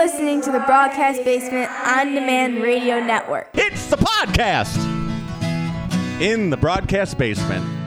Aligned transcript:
listening 0.00 0.40
to 0.40 0.50
the 0.50 0.60
Broadcast 0.60 1.22
Basement 1.24 1.70
On 1.70 2.14
Demand 2.14 2.62
Radio 2.62 3.00
Network. 3.00 3.50
It's 3.52 3.84
the 3.88 3.98
podcast 3.98 4.78
in 6.22 6.48
the 6.48 6.56
broadcast 6.56 7.18
basement. 7.18 7.79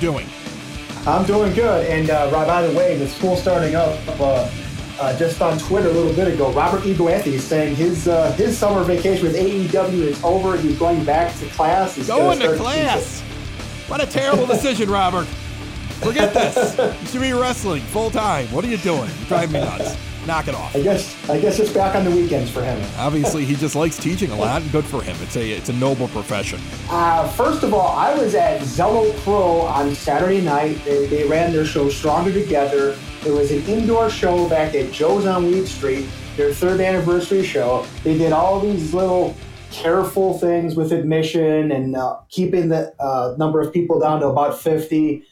Doing? 0.00 0.26
I'm 1.06 1.24
doing 1.24 1.54
good. 1.54 1.86
And 1.86 2.10
uh, 2.10 2.30
Rob, 2.32 2.46
by 2.46 2.66
the 2.66 2.76
way, 2.76 2.96
the 2.98 3.08
school 3.08 3.36
starting 3.36 3.74
up 3.74 3.98
uh, 4.20 4.50
uh, 4.98 5.18
just 5.18 5.40
on 5.40 5.58
Twitter 5.58 5.88
a 5.88 5.92
little 5.92 6.12
bit 6.12 6.32
ago. 6.32 6.52
Robert 6.52 6.82
Iguanti 6.82 7.28
is 7.28 7.44
saying 7.44 7.74
his 7.76 8.06
uh, 8.08 8.32
his 8.32 8.58
summer 8.58 8.84
vacation 8.84 9.26
with 9.26 9.36
AEW 9.36 9.92
is 9.92 10.22
over. 10.22 10.56
He's 10.58 10.78
going 10.78 11.04
back 11.04 11.34
to 11.38 11.46
class. 11.46 11.94
He's 11.94 12.08
Going 12.08 12.38
to 12.40 12.56
class. 12.56 13.20
What 13.88 14.02
a 14.02 14.06
terrible 14.06 14.46
decision, 14.46 14.90
Robert. 14.90 15.26
Forget 16.02 16.32
this. 16.32 16.78
You 17.02 17.06
should 17.08 17.20
be 17.20 17.32
wrestling 17.32 17.82
full 17.82 18.10
time. 18.10 18.46
What 18.52 18.64
are 18.64 18.68
you 18.68 18.78
doing? 18.78 19.10
You 19.20 19.26
drive 19.26 19.52
me 19.52 19.60
nuts. 19.60 19.96
Knock 20.26 20.48
it 20.48 20.54
off. 20.54 20.76
I 20.76 20.82
guess 20.82 21.30
I 21.30 21.40
guess 21.40 21.58
it's 21.58 21.72
back 21.72 21.94
on 21.96 22.04
the 22.04 22.10
weekends 22.10 22.50
for 22.50 22.62
him. 22.62 22.78
Obviously, 22.98 23.44
he 23.44 23.54
just 23.54 23.74
likes 23.74 23.96
teaching 23.96 24.30
a 24.30 24.36
lot, 24.36 24.60
and 24.60 24.70
good 24.70 24.84
for 24.84 25.02
him. 25.02 25.16
It's 25.20 25.36
a 25.36 25.50
it's 25.50 25.70
a 25.70 25.72
noble 25.72 26.08
profession. 26.08 26.60
Uh, 26.90 27.26
first 27.28 27.62
of 27.62 27.72
all, 27.72 27.96
I 27.96 28.14
was 28.14 28.34
at 28.34 28.60
Zelo 28.60 29.16
Pro 29.20 29.60
on 29.62 29.94
Saturday 29.94 30.42
night. 30.42 30.84
They, 30.84 31.06
they 31.06 31.26
ran 31.26 31.52
their 31.52 31.64
show 31.64 31.88
Stronger 31.88 32.32
Together. 32.32 32.96
It 33.24 33.30
was 33.30 33.50
an 33.50 33.62
indoor 33.66 34.10
show 34.10 34.48
back 34.48 34.74
at 34.74 34.92
Joe's 34.92 35.26
on 35.26 35.46
Weed 35.46 35.66
Street, 35.66 36.06
their 36.36 36.52
third 36.52 36.80
anniversary 36.80 37.42
show. 37.42 37.86
They 38.04 38.16
did 38.16 38.32
all 38.32 38.60
these 38.60 38.92
little 38.92 39.34
careful 39.70 40.38
things 40.38 40.74
with 40.74 40.92
admission 40.92 41.70
and 41.72 41.96
uh, 41.96 42.18
keeping 42.28 42.68
the 42.68 42.94
uh, 43.00 43.34
number 43.38 43.60
of 43.60 43.72
people 43.72 44.00
down 44.00 44.20
to 44.20 44.26
about 44.26 44.58
50. 44.58 45.22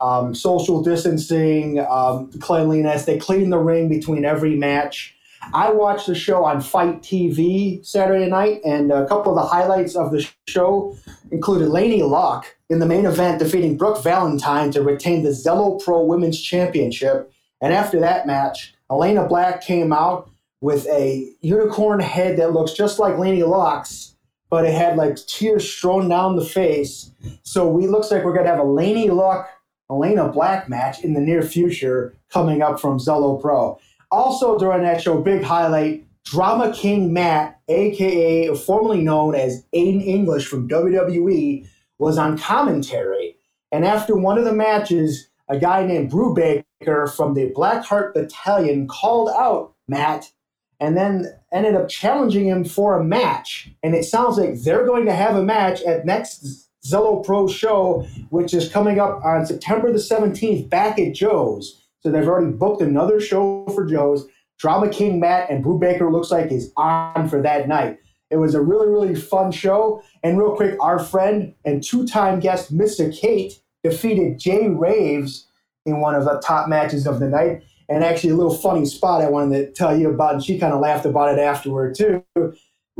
Um, 0.00 0.34
social 0.34 0.82
distancing, 0.82 1.78
um, 1.80 2.30
cleanliness. 2.40 3.04
They 3.04 3.18
clean 3.18 3.50
the 3.50 3.58
ring 3.58 3.88
between 3.88 4.24
every 4.24 4.56
match. 4.56 5.14
I 5.52 5.70
watched 5.70 6.06
the 6.06 6.14
show 6.14 6.44
on 6.44 6.60
FITE 6.60 7.02
TV 7.02 7.84
Saturday 7.84 8.28
night, 8.28 8.60
and 8.64 8.92
a 8.92 9.06
couple 9.06 9.36
of 9.36 9.42
the 9.42 9.48
highlights 9.48 9.96
of 9.96 10.12
the 10.12 10.26
show 10.46 10.96
included 11.30 11.68
Laynie 11.68 12.08
Luck 12.08 12.56
in 12.68 12.78
the 12.78 12.86
main 12.86 13.06
event 13.06 13.38
defeating 13.38 13.76
Brooke 13.76 14.02
Valentine 14.02 14.70
to 14.72 14.82
retain 14.82 15.22
the 15.22 15.30
Zelo 15.30 15.82
Pro 15.82 16.04
Women's 16.04 16.40
Championship. 16.40 17.32
And 17.60 17.72
after 17.72 17.98
that 18.00 18.26
match, 18.26 18.74
Elena 18.90 19.26
Black 19.26 19.62
came 19.62 19.92
out 19.92 20.30
with 20.60 20.86
a 20.88 21.32
unicorn 21.40 22.00
head 22.00 22.36
that 22.38 22.52
looks 22.52 22.72
just 22.72 22.98
like 22.98 23.14
Laynie 23.14 23.46
Luck's, 23.46 24.14
but 24.50 24.64
it 24.64 24.74
had 24.74 24.96
like 24.96 25.16
tears 25.26 25.68
strewn 25.68 26.08
down 26.08 26.36
the 26.36 26.44
face. 26.44 27.10
So 27.42 27.68
we 27.68 27.86
looks 27.86 28.10
like 28.10 28.24
we're 28.24 28.34
gonna 28.34 28.48
have 28.48 28.58
a 28.58 28.62
Laynie 28.64 29.10
Luck 29.10 29.48
Elena 29.90 30.28
Black 30.28 30.68
match 30.68 31.02
in 31.02 31.14
the 31.14 31.20
near 31.20 31.42
future 31.42 32.14
coming 32.30 32.62
up 32.62 32.80
from 32.80 32.98
Zelo 32.98 33.40
Pro. 33.40 33.78
Also 34.10 34.58
during 34.58 34.82
that 34.82 35.02
show, 35.02 35.20
big 35.20 35.42
highlight, 35.42 36.06
Drama 36.24 36.72
King 36.72 37.12
Matt, 37.12 37.60
aka 37.68 38.54
formerly 38.54 39.02
known 39.02 39.34
as 39.34 39.64
Aiden 39.74 40.04
English 40.04 40.46
from 40.46 40.68
WWE, 40.68 41.66
was 41.98 42.18
on 42.18 42.38
commentary. 42.38 43.36
And 43.72 43.84
after 43.84 44.16
one 44.16 44.38
of 44.38 44.44
the 44.44 44.52
matches, 44.52 45.28
a 45.48 45.58
guy 45.58 45.84
named 45.84 46.10
Brubaker 46.10 47.14
from 47.14 47.34
the 47.34 47.50
Blackheart 47.50 48.14
Battalion 48.14 48.86
called 48.86 49.28
out 49.30 49.74
Matt 49.88 50.30
and 50.78 50.96
then 50.96 51.26
ended 51.52 51.74
up 51.74 51.88
challenging 51.88 52.46
him 52.46 52.64
for 52.64 52.98
a 52.98 53.04
match. 53.04 53.70
And 53.82 53.94
it 53.94 54.04
sounds 54.04 54.38
like 54.38 54.62
they're 54.62 54.86
going 54.86 55.04
to 55.06 55.12
have 55.12 55.36
a 55.36 55.42
match 55.42 55.82
at 55.82 56.06
next 56.06 56.69
Zelo 56.84 57.24
Pro 57.24 57.46
show, 57.46 58.06
which 58.30 58.54
is 58.54 58.70
coming 58.70 58.98
up 58.98 59.24
on 59.24 59.46
September 59.46 59.92
the 59.92 59.98
17th 59.98 60.68
back 60.68 60.98
at 60.98 61.14
Joe's. 61.14 61.86
So 62.00 62.10
they've 62.10 62.26
already 62.26 62.52
booked 62.52 62.80
another 62.80 63.20
show 63.20 63.66
for 63.74 63.84
Joe's. 63.84 64.26
Drama 64.58 64.88
King 64.88 65.20
Matt 65.20 65.50
and 65.50 65.62
Brew 65.62 65.78
Brubaker 65.78 66.10
looks 66.10 66.30
like 66.30 66.50
is 66.50 66.72
on 66.76 67.28
for 67.28 67.40
that 67.42 67.68
night. 67.68 67.98
It 68.30 68.36
was 68.36 68.54
a 68.54 68.60
really, 68.60 68.88
really 68.88 69.14
fun 69.14 69.52
show. 69.52 70.02
And 70.22 70.38
real 70.38 70.54
quick, 70.54 70.76
our 70.80 70.98
friend 70.98 71.54
and 71.64 71.82
two-time 71.82 72.40
guest, 72.40 72.70
Missa 72.70 73.10
Kate, 73.10 73.60
defeated 73.82 74.38
Jay 74.38 74.68
Raves 74.68 75.46
in 75.84 76.00
one 76.00 76.14
of 76.14 76.24
the 76.24 76.40
top 76.44 76.68
matches 76.68 77.06
of 77.06 77.20
the 77.20 77.28
night. 77.28 77.62
And 77.88 78.04
actually, 78.04 78.30
a 78.30 78.36
little 78.36 78.54
funny 78.54 78.86
spot 78.86 79.20
I 79.20 79.28
wanted 79.28 79.56
to 79.56 79.72
tell 79.72 79.98
you 79.98 80.10
about, 80.10 80.34
and 80.34 80.44
she 80.44 80.58
kind 80.58 80.72
of 80.72 80.80
laughed 80.80 81.06
about 81.06 81.36
it 81.36 81.40
afterward 81.40 81.96
too. 81.96 82.22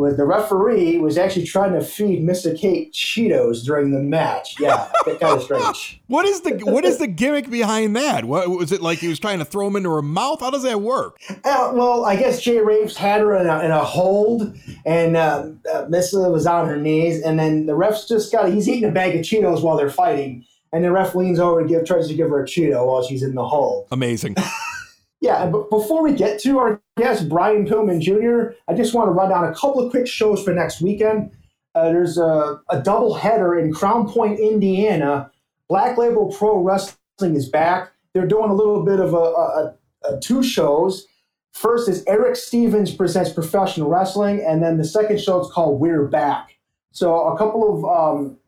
Was 0.00 0.16
the 0.16 0.24
referee 0.24 0.96
was 0.96 1.18
actually 1.18 1.44
trying 1.44 1.74
to 1.74 1.82
feed 1.82 2.24
Missa 2.24 2.54
Kate 2.54 2.90
Cheetos 2.94 3.62
during 3.62 3.90
the 3.90 3.98
match? 4.00 4.54
Yeah, 4.58 4.90
kind 5.04 5.22
of 5.22 5.42
strange. 5.44 6.00
What 6.06 6.24
is 6.24 6.40
the 6.40 6.52
what 6.64 6.86
is 6.86 6.96
the 6.96 7.06
gimmick 7.06 7.50
behind 7.50 7.94
that? 7.96 8.24
What 8.24 8.48
was 8.48 8.72
it 8.72 8.80
like? 8.80 9.00
He 9.00 9.08
was 9.08 9.18
trying 9.18 9.40
to 9.40 9.44
throw 9.44 9.66
them 9.66 9.76
into 9.76 9.90
her 9.90 10.00
mouth. 10.00 10.40
How 10.40 10.48
does 10.50 10.62
that 10.62 10.80
work? 10.80 11.20
Uh, 11.28 11.72
well, 11.74 12.06
I 12.06 12.16
guess 12.16 12.40
Jay 12.40 12.60
Raves 12.60 12.96
had 12.96 13.20
her 13.20 13.36
in 13.36 13.46
a, 13.46 13.60
in 13.60 13.70
a 13.70 13.84
hold, 13.84 14.56
and 14.86 15.18
uh, 15.18 15.48
uh, 15.70 15.84
Missa 15.90 16.30
was 16.30 16.46
on 16.46 16.66
her 16.66 16.78
knees, 16.78 17.22
and 17.22 17.38
then 17.38 17.66
the 17.66 17.74
ref's 17.74 18.08
just 18.08 18.32
got 18.32 18.50
he's 18.50 18.70
eating 18.70 18.88
a 18.88 18.92
bag 18.92 19.14
of 19.16 19.20
Cheetos 19.20 19.62
while 19.62 19.76
they're 19.76 19.90
fighting, 19.90 20.46
and 20.72 20.82
the 20.82 20.90
ref 20.90 21.14
leans 21.14 21.38
over 21.38 21.62
to 21.62 21.68
give 21.68 21.84
tries 21.84 22.08
to 22.08 22.14
give 22.14 22.30
her 22.30 22.42
a 22.42 22.46
Cheeto 22.46 22.86
while 22.86 23.06
she's 23.06 23.22
in 23.22 23.34
the 23.34 23.44
hold. 23.46 23.86
Amazing. 23.90 24.34
Yeah, 25.20 25.46
but 25.46 25.68
before 25.68 26.02
we 26.02 26.14
get 26.14 26.40
to 26.40 26.58
our 26.58 26.80
guest, 26.96 27.28
Brian 27.28 27.66
Pillman 27.66 28.00
Jr., 28.00 28.54
I 28.68 28.74
just 28.74 28.94
want 28.94 29.08
to 29.08 29.12
run 29.12 29.28
down 29.28 29.44
a 29.44 29.54
couple 29.54 29.84
of 29.84 29.90
quick 29.90 30.06
shows 30.06 30.42
for 30.42 30.54
next 30.54 30.80
weekend. 30.80 31.30
Uh, 31.74 31.84
there's 31.84 32.16
a, 32.18 32.60
a 32.70 32.80
double 32.80 33.14
header 33.14 33.58
in 33.58 33.72
Crown 33.72 34.08
Point, 34.08 34.40
Indiana. 34.40 35.30
Black 35.68 35.98
Label 35.98 36.32
Pro 36.32 36.58
Wrestling 36.58 37.36
is 37.36 37.48
back. 37.48 37.92
They're 38.12 38.26
doing 38.26 38.50
a 38.50 38.54
little 38.54 38.82
bit 38.84 38.98
of 38.98 39.12
a, 39.12 39.16
a, 39.16 39.74
a 40.04 40.20
two 40.20 40.42
shows. 40.42 41.06
First 41.52 41.88
is 41.88 42.02
Eric 42.06 42.36
Stevens 42.36 42.94
presents 42.94 43.30
professional 43.30 43.88
wrestling, 43.88 44.42
and 44.44 44.62
then 44.62 44.78
the 44.78 44.84
second 44.84 45.20
show 45.20 45.40
is 45.40 45.50
called 45.50 45.80
We're 45.80 46.06
Back. 46.06 46.58
So 46.92 47.28
a 47.28 47.36
couple 47.36 47.76
of 47.76 47.84
um, 47.84 48.38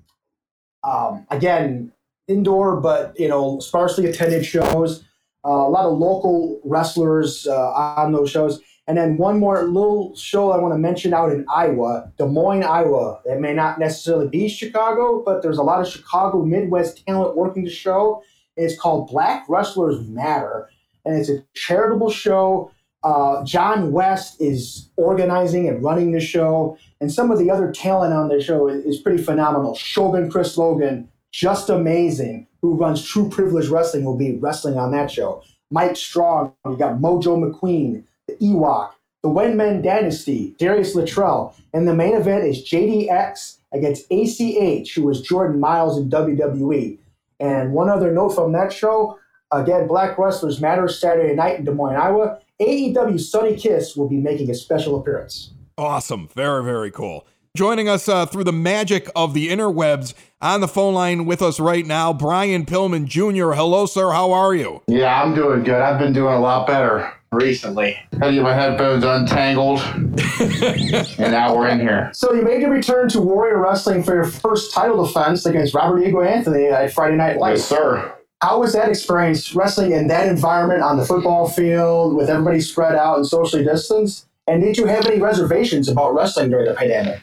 um, 0.85 1.27
again 1.31 1.93
indoor, 2.29 2.81
but 2.81 3.19
you 3.19 3.29
know 3.29 3.61
sparsely 3.61 4.07
attended 4.07 4.45
shows. 4.45 5.05
Uh, 5.45 5.51
a 5.51 5.71
lot 5.71 5.85
of 5.85 5.99
local 5.99 6.61
wrestlers 6.65 7.47
uh, 7.47 7.73
on 7.73 8.13
those 8.13 8.31
shows. 8.31 8.61
And 8.89 8.99
then 8.99 9.17
one 9.17 9.39
more 9.39 9.63
little 9.63 10.15
show 10.17 10.51
I 10.51 10.59
want 10.59 10.75
to 10.75 10.79
mention 10.79 11.15
out 11.15 11.31
in 11.31 11.47
Iowa, 11.49 12.11
Des 12.19 12.27
Moines, 12.27 12.65
Iowa. 12.65 13.21
It 13.25 13.41
may 13.41 13.55
not 13.55 13.79
necessarily 13.79 14.29
be 14.29 14.49
Chicago, 14.49 15.23
but 15.25 15.43
there's 15.43 15.59
a 15.59 15.63
lot 15.63 15.81
of 15.81 15.89
Chicago 15.89 16.45
Midwest 16.45 17.07
talent 17.07 17.37
working 17.37 17.65
the 17.65 17.71
show. 17.71 18.23
It's 18.57 18.79
called 18.79 19.09
Black 19.09 19.45
Wrestlers 19.49 20.07
Matter, 20.09 20.69
and 21.05 21.17
it's 21.17 21.29
a 21.29 21.45
charitable 21.55 22.11
show. 22.11 22.73
Uh, 23.05 23.45
John 23.45 23.93
West 23.93 24.41
is 24.41 24.89
organizing 24.97 25.69
and 25.69 25.83
running 25.83 26.13
the 26.13 26.21
show, 26.21 26.77
and 27.01 27.11
some 27.11 27.31
of 27.31 27.39
the 27.39 27.51
other 27.51 27.73
talent 27.73 28.13
on 28.13 28.29
the 28.29 28.41
show 28.43 28.69
is, 28.69 28.85
is 28.85 28.99
pretty 28.99 29.23
phenomenal. 29.23 29.75
Shogun 29.75 30.31
Chris 30.31 30.57
Logan, 30.57 31.09
just 31.33 31.71
amazing, 31.71 32.47
who 32.61 32.77
runs 32.77 33.05
True 33.05 33.29
Privilege 33.29 33.69
Wrestling, 33.69 34.05
will 34.05 34.17
be 34.17 34.37
wrestling 34.37 34.79
on 34.79 34.93
that 34.93 35.11
show. 35.11 35.43
Mike 35.71 35.97
Strong, 35.97 36.53
you 36.67 36.77
got 36.77 36.99
Mojo 36.99 37.39
McQueen, 37.39 38.05
the 38.29 38.35
Ewok, 38.35 38.93
the 39.23 39.31
Wenman 39.31 39.83
Dynasty, 39.83 40.55
Darius 40.59 40.95
Luttrell, 40.95 41.55
and 41.73 41.89
the 41.89 41.95
main 41.95 42.15
event 42.15 42.45
is 42.45 42.63
JDX 42.69 43.57
against 43.73 44.07
ACH, 44.11 44.95
who 44.95 45.05
was 45.05 45.23
Jordan 45.23 45.59
Myles 45.59 45.97
in 45.97 46.11
WWE. 46.11 46.99
And 47.41 47.73
one 47.73 47.89
other 47.89 48.13
note 48.13 48.31
from 48.31 48.53
that 48.53 48.73
show, 48.73 49.19
again, 49.51 49.87
Black 49.87 50.19
Wrestlers 50.19 50.61
Matter 50.61 50.89
Saturday 50.89 51.35
night 51.35 51.59
in 51.59 51.65
Des 51.65 51.73
Moines, 51.73 51.97
Iowa. 51.97 52.39
AEW 52.61 53.19
Sunny 53.19 53.57
Kiss 53.57 53.97
will 53.97 54.09
be 54.09 54.19
making 54.19 54.51
a 54.51 54.55
special 54.55 55.01
appearance. 55.01 55.53
Awesome. 55.79 56.29
Very, 56.29 56.63
very 56.63 56.91
cool. 56.91 57.27
Joining 57.55 57.87
us 57.87 58.09
uh, 58.09 58.25
through 58.25 58.45
the 58.45 58.53
magic 58.53 59.11
of 59.15 59.35
the 59.35 59.51
interwebs 59.51 60.15
on 60.41 60.63
the 60.63 60.69
phone 60.69 60.95
line 60.95 61.27
with 61.27 61.43
us 61.43 61.61
right 61.61 61.85
now, 61.85 62.11
Brian 62.11 62.65
Pillman 62.65 63.05
Jr. 63.05 63.53
Hello, 63.53 63.85
sir. 63.85 64.11
How 64.11 64.33
are 64.33 64.55
you? 64.55 64.81
Yeah, 64.87 65.23
I'm 65.23 65.35
doing 65.35 65.63
good. 65.63 65.83
I've 65.83 65.99
been 65.99 66.15
doing 66.15 66.33
a 66.33 66.41
lot 66.41 66.67
better 66.67 67.13
recently. 67.31 67.93
Had 68.13 68.29
to 68.29 68.33
get 68.33 68.43
my 68.43 68.55
headphones 68.55 69.05
untangled, 69.05 69.81
and 70.41 71.31
now 71.31 71.55
we're 71.55 71.69
in 71.69 71.79
here. 71.79 72.11
So 72.15 72.33
you 72.33 72.41
made 72.41 72.63
your 72.63 72.71
return 72.71 73.11
to 73.11 73.21
Warrior 73.21 73.61
Wrestling 73.61 74.03
for 74.03 74.15
your 74.15 74.25
first 74.25 74.73
title 74.73 75.05
defense 75.05 75.45
against 75.45 75.75
Robert 75.75 76.03
Ego 76.03 76.23
Anthony 76.23 76.69
at 76.69 76.91
Friday 76.95 77.17
Night 77.17 77.33
Yes, 77.33 77.39
Lights. 77.41 77.65
sir. 77.67 78.15
how 78.41 78.61
was 78.61 78.73
that 78.73 78.89
experience 78.89 79.55
wrestling 79.55 79.93
in 79.93 80.07
that 80.09 80.27
environment 80.27 80.81
on 80.81 80.97
the 80.97 81.05
football 81.05 81.51
field 81.51 82.17
with 82.17 82.31
everybody 82.31 82.63
spread 82.63 82.95
out 82.95 83.19
and 83.19 83.27
socially 83.27 83.63
distanced? 83.63 84.27
And 84.47 84.63
did 84.63 84.77
you 84.77 84.87
have 84.87 85.07
any 85.07 85.21
reservations 85.21 85.89
about 85.89 86.15
wrestling 86.15 86.51
during 86.51 86.67
the 86.67 86.75
pandemic? 86.75 87.21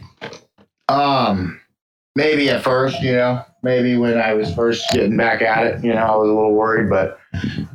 Um, 0.88 1.60
maybe 2.16 2.50
at 2.50 2.63
first, 2.63 3.01
you 3.01 3.12
know, 3.12 3.44
maybe 3.62 3.98
when 3.98 4.18
I 4.18 4.33
was 4.33 4.54
first 4.54 4.89
getting 4.92 5.18
back 5.18 5.42
at 5.42 5.68
it, 5.68 5.83
you 5.83 5.94
know, 5.94 6.00
I 6.00 6.16
was 6.16 6.30
a 6.30 6.33
little 6.33 6.54
worried, 6.54 6.89
but 6.89 7.19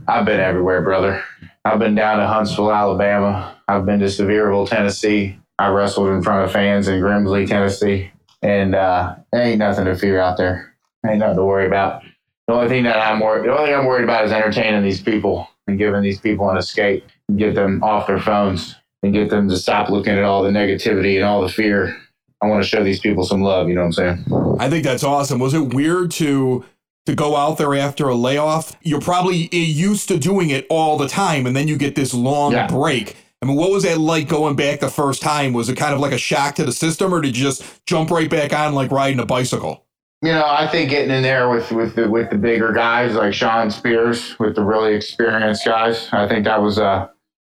I've 0.08 0.24
been 0.24 0.40
everywhere, 0.40 0.82
brother. 0.82 1.22
I've 1.64 1.78
been 1.78 1.94
down 1.94 2.18
to 2.18 2.26
Huntsville, 2.26 2.72
Alabama. 2.72 3.58
I've 3.68 3.86
been 3.86 4.00
to 4.00 4.06
Sevierville, 4.06 4.68
Tennessee. 4.68 5.38
I 5.58 5.68
wrestled 5.68 6.08
in 6.08 6.22
front 6.22 6.44
of 6.44 6.52
fans 6.52 6.88
in 6.88 7.00
Grimsley, 7.00 7.46
Tennessee, 7.46 8.10
and 8.42 8.74
uh, 8.74 9.14
ain't 9.34 9.58
nothing 9.58 9.84
to 9.84 9.94
fear 9.94 10.20
out 10.20 10.36
there. 10.36 10.74
Ain't 11.06 11.18
nothing 11.18 11.36
to 11.36 11.44
worry 11.44 11.66
about. 11.66 12.02
The 12.48 12.54
only 12.54 12.68
thing 12.68 12.84
that 12.84 12.96
I'm 12.96 13.20
worried, 13.20 13.44
the 13.44 13.56
only 13.56 13.66
thing 13.66 13.74
I'm 13.74 13.86
worried 13.86 14.04
about 14.04 14.24
is 14.24 14.32
entertaining 14.32 14.82
these 14.82 15.00
people 15.00 15.48
and 15.66 15.78
giving 15.78 16.02
these 16.02 16.20
people 16.20 16.50
an 16.50 16.56
escape, 16.58 17.06
and 17.28 17.38
get 17.38 17.54
them 17.54 17.82
off 17.82 18.06
their 18.06 18.18
phones, 18.20 18.74
and 19.04 19.12
get 19.12 19.28
them 19.30 19.48
to 19.50 19.56
stop 19.56 19.90
looking 19.90 20.14
at 20.14 20.24
all 20.24 20.42
the 20.42 20.50
negativity 20.50 21.16
and 21.16 21.24
all 21.24 21.42
the 21.42 21.48
fear. 21.48 21.96
I 22.42 22.46
want 22.46 22.62
to 22.62 22.68
show 22.68 22.82
these 22.82 23.00
people 23.00 23.24
some 23.24 23.42
love. 23.42 23.68
You 23.68 23.74
know 23.74 23.82
what 23.86 23.98
I'm 23.98 24.24
saying? 24.26 24.56
I 24.58 24.68
think 24.70 24.84
that's 24.84 25.04
awesome. 25.04 25.38
Was 25.38 25.54
it 25.54 25.74
weird 25.74 26.10
to 26.12 26.64
to 27.06 27.14
go 27.14 27.36
out 27.36 27.58
there 27.58 27.74
after 27.74 28.08
a 28.08 28.14
layoff? 28.14 28.74
You're 28.82 29.00
probably 29.00 29.48
eh, 29.52 29.56
used 29.56 30.08
to 30.08 30.18
doing 30.18 30.50
it 30.50 30.66
all 30.70 30.96
the 30.96 31.08
time, 31.08 31.46
and 31.46 31.54
then 31.54 31.68
you 31.68 31.76
get 31.76 31.94
this 31.94 32.14
long 32.14 32.52
Yeah. 32.52 32.66
break. 32.66 33.16
I 33.42 33.46
mean, 33.46 33.56
what 33.56 33.70
was 33.70 33.82
that 33.82 33.98
like 33.98 34.26
going 34.26 34.56
back 34.56 34.80
the 34.80 34.88
first 34.88 35.20
time? 35.20 35.52
Was 35.52 35.68
it 35.68 35.76
kind 35.76 35.92
of 35.92 36.00
like 36.00 36.12
a 36.12 36.18
shock 36.18 36.54
to 36.54 36.64
the 36.64 36.72
system, 36.72 37.12
or 37.14 37.20
did 37.20 37.36
you 37.36 37.44
just 37.44 37.62
jump 37.86 38.10
right 38.10 38.30
back 38.30 38.54
on 38.54 38.74
like 38.74 38.90
riding 38.90 39.20
a 39.20 39.26
bicycle? 39.26 39.84
You 40.22 40.32
know, 40.32 40.46
I 40.46 40.66
think 40.66 40.88
getting 40.88 41.10
in 41.10 41.22
there 41.22 41.50
with 41.50 41.70
with 41.70 41.94
the 41.94 42.08
with 42.08 42.30
the 42.30 42.38
bigger 42.38 42.72
guys 42.72 43.14
like 43.14 43.34
Sean 43.34 43.70
Spears, 43.70 44.38
with 44.38 44.54
the 44.54 44.62
really 44.62 44.94
experienced 44.94 45.66
guys, 45.66 46.08
I 46.12 46.26
think 46.26 46.44
that 46.46 46.62
was 46.62 46.78
uh 46.78 47.08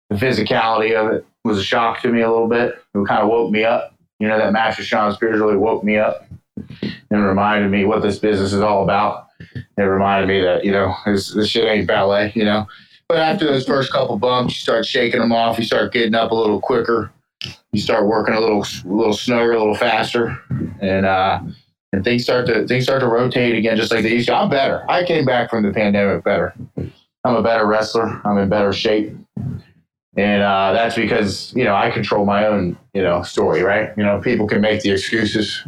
the 0.09 0.15
physicality 0.15 0.95
of 0.95 1.11
it 1.13 1.25
was 1.45 1.59
a 1.59 1.63
shock 1.63 2.01
to 2.01 2.11
me 2.11 2.21
a 2.21 2.29
little 2.29 2.47
bit. 2.47 2.81
It 2.93 3.07
kind 3.07 3.21
of 3.21 3.29
woke 3.29 3.51
me 3.51 3.63
up. 3.63 3.93
You 4.19 4.27
know, 4.27 4.37
that 4.37 4.51
match 4.51 4.77
with 4.77 4.87
Sean 4.87 5.13
Spears 5.13 5.39
really 5.39 5.55
woke 5.55 5.83
me 5.83 5.97
up 5.97 6.27
and 7.11 7.25
reminded 7.25 7.69
me 7.69 7.85
what 7.85 8.01
this 8.01 8.17
business 8.17 8.51
is 8.51 8.61
all 8.61 8.83
about. 8.83 9.27
It 9.77 9.81
reminded 9.81 10.27
me 10.27 10.41
that 10.41 10.65
you 10.65 10.71
know 10.71 10.95
this 11.05 11.33
this 11.33 11.49
shit 11.49 11.65
ain't 11.65 11.87
ballet. 11.87 12.31
You 12.33 12.45
know, 12.45 12.67
but 13.07 13.17
after 13.19 13.45
those 13.45 13.65
first 13.65 13.91
couple 13.91 14.17
bumps, 14.17 14.55
you 14.55 14.59
start 14.59 14.85
shaking 14.85 15.19
them 15.19 15.31
off. 15.31 15.59
You 15.59 15.65
start 15.65 15.93
getting 15.93 16.15
up 16.15 16.31
a 16.31 16.35
little 16.35 16.59
quicker. 16.59 17.11
You 17.71 17.79
start 17.79 18.07
working 18.07 18.33
a 18.33 18.39
little 18.39 18.63
a 18.63 18.87
little 18.87 19.13
snugger, 19.13 19.51
a 19.51 19.59
little 19.59 19.75
faster, 19.75 20.41
and 20.81 21.05
uh, 21.05 21.41
and 21.93 22.03
things 22.03 22.23
start 22.23 22.47
to 22.47 22.65
things 22.65 22.85
start 22.85 23.01
to 23.01 23.07
rotate 23.07 23.55
again, 23.55 23.77
just 23.77 23.91
like 23.91 24.01
they 24.01 24.13
used 24.13 24.29
to. 24.29 24.35
I'm 24.35 24.49
better. 24.49 24.89
I 24.89 25.05
came 25.05 25.25
back 25.25 25.51
from 25.51 25.63
the 25.63 25.71
pandemic 25.71 26.23
better. 26.23 26.55
I'm 27.23 27.35
a 27.35 27.43
better 27.43 27.67
wrestler. 27.67 28.21
I'm 28.23 28.37
in 28.37 28.49
better 28.49 28.73
shape, 28.73 29.15
and 30.15 30.41
uh, 30.43 30.73
that's 30.73 30.95
because 30.95 31.53
you 31.55 31.63
know 31.63 31.75
I 31.75 31.91
control 31.91 32.25
my 32.25 32.45
own 32.45 32.77
you 32.93 33.01
know 33.03 33.21
story, 33.23 33.61
right? 33.63 33.89
You 33.97 34.03
know, 34.03 34.19
people 34.21 34.47
can 34.47 34.61
make 34.61 34.81
the 34.81 34.91
excuses. 34.91 35.63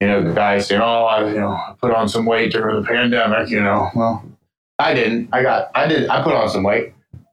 You 0.00 0.08
know, 0.08 0.22
the 0.24 0.32
guys 0.34 0.66
saying, 0.66 0.80
"Oh, 0.82 1.04
I 1.04 1.28
you 1.28 1.38
know 1.40 1.50
I 1.52 1.74
put 1.80 1.92
on 1.92 2.08
some 2.08 2.26
weight 2.26 2.52
during 2.52 2.80
the 2.80 2.86
pandemic." 2.86 3.48
You 3.50 3.62
know, 3.62 3.88
well, 3.94 4.24
I 4.78 4.94
didn't. 4.94 5.28
I 5.32 5.42
got 5.42 5.70
I 5.74 5.86
did. 5.86 6.08
I 6.08 6.22
put 6.22 6.34
on 6.34 6.48
some 6.48 6.62
weight. 6.64 6.92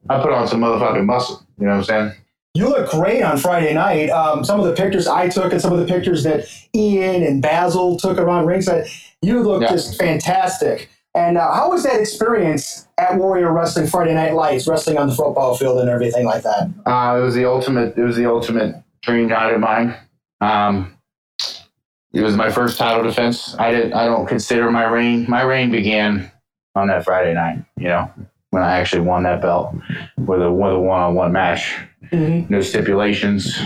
I 0.10 0.22
put 0.22 0.32
on 0.32 0.48
some 0.48 0.62
motherfucking 0.62 1.06
muscle. 1.06 1.46
You 1.60 1.66
know 1.66 1.72
what 1.72 1.78
I'm 1.78 1.84
saying? 1.84 2.12
You 2.56 2.68
look 2.70 2.90
great 2.90 3.22
on 3.22 3.38
Friday 3.38 3.74
night. 3.74 4.10
Um, 4.10 4.44
some 4.44 4.60
of 4.60 4.66
the 4.66 4.74
pictures 4.74 5.08
I 5.08 5.30
took 5.30 5.52
and 5.52 5.62
some 5.62 5.72
of 5.72 5.80
the 5.80 5.86
pictures 5.86 6.24
that 6.24 6.46
Ian 6.76 7.22
and 7.24 7.42
Basil 7.42 7.96
took 7.98 8.18
around 8.18 8.48
ringside, 8.48 8.86
you 9.22 9.42
look 9.42 9.62
Yeah. 9.62 9.70
just 9.70 9.98
fantastic. 10.00 10.90
And 11.20 11.38
uh, 11.38 11.54
how 11.54 11.70
was 11.70 11.84
that 11.84 12.00
experience 12.00 12.88
at 12.98 13.18
Warrior 13.18 13.52
Wrestling 13.52 13.88
Friday 13.88 14.14
Night 14.14 14.34
Lights, 14.34 14.68
wrestling 14.68 14.98
on 14.98 15.10
the 15.10 15.14
football 15.16 15.54
field 15.58 15.80
and 15.80 15.90
everything 15.90 16.26
like 16.26 16.44
that? 16.44 16.70
Uh, 16.86 17.18
it 17.20 17.22
was 17.22 17.36
the 17.36 17.44
ultimate. 17.46 17.98
It 17.98 18.04
was 18.04 18.16
the 18.16 18.26
ultimate 18.30 18.76
dream 19.02 19.28
night 19.28 19.54
of 19.54 19.60
mine. 19.60 19.96
Um, 20.40 20.96
it 22.14 22.22
was 22.22 22.38
my 22.38 22.50
first 22.50 22.78
title 22.78 23.04
defense. 23.04 23.54
I 23.60 23.72
didn't. 23.72 23.94
I 23.94 24.06
don't 24.06 24.28
consider 24.28 24.72
my 24.72 24.86
reign. 24.86 25.26
My 25.28 25.42
reign 25.42 25.72
began 25.72 26.32
on 26.76 26.88
that 26.88 27.04
Friday 27.04 27.34
night. 27.34 27.66
You 27.78 27.90
know, 27.90 28.12
when 28.52 28.64
I 28.64 28.80
actually 28.80 29.02
won 29.02 29.24
that 29.24 29.42
belt 29.42 29.76
with 30.18 30.42
a 30.42 30.50
with 30.50 30.72
a 30.72 30.80
one 30.80 31.02
on 31.02 31.16
one 31.16 31.34
match. 31.34 31.76
Mhm. 32.14 32.50
No 32.50 32.62
stipulations. 32.62 33.60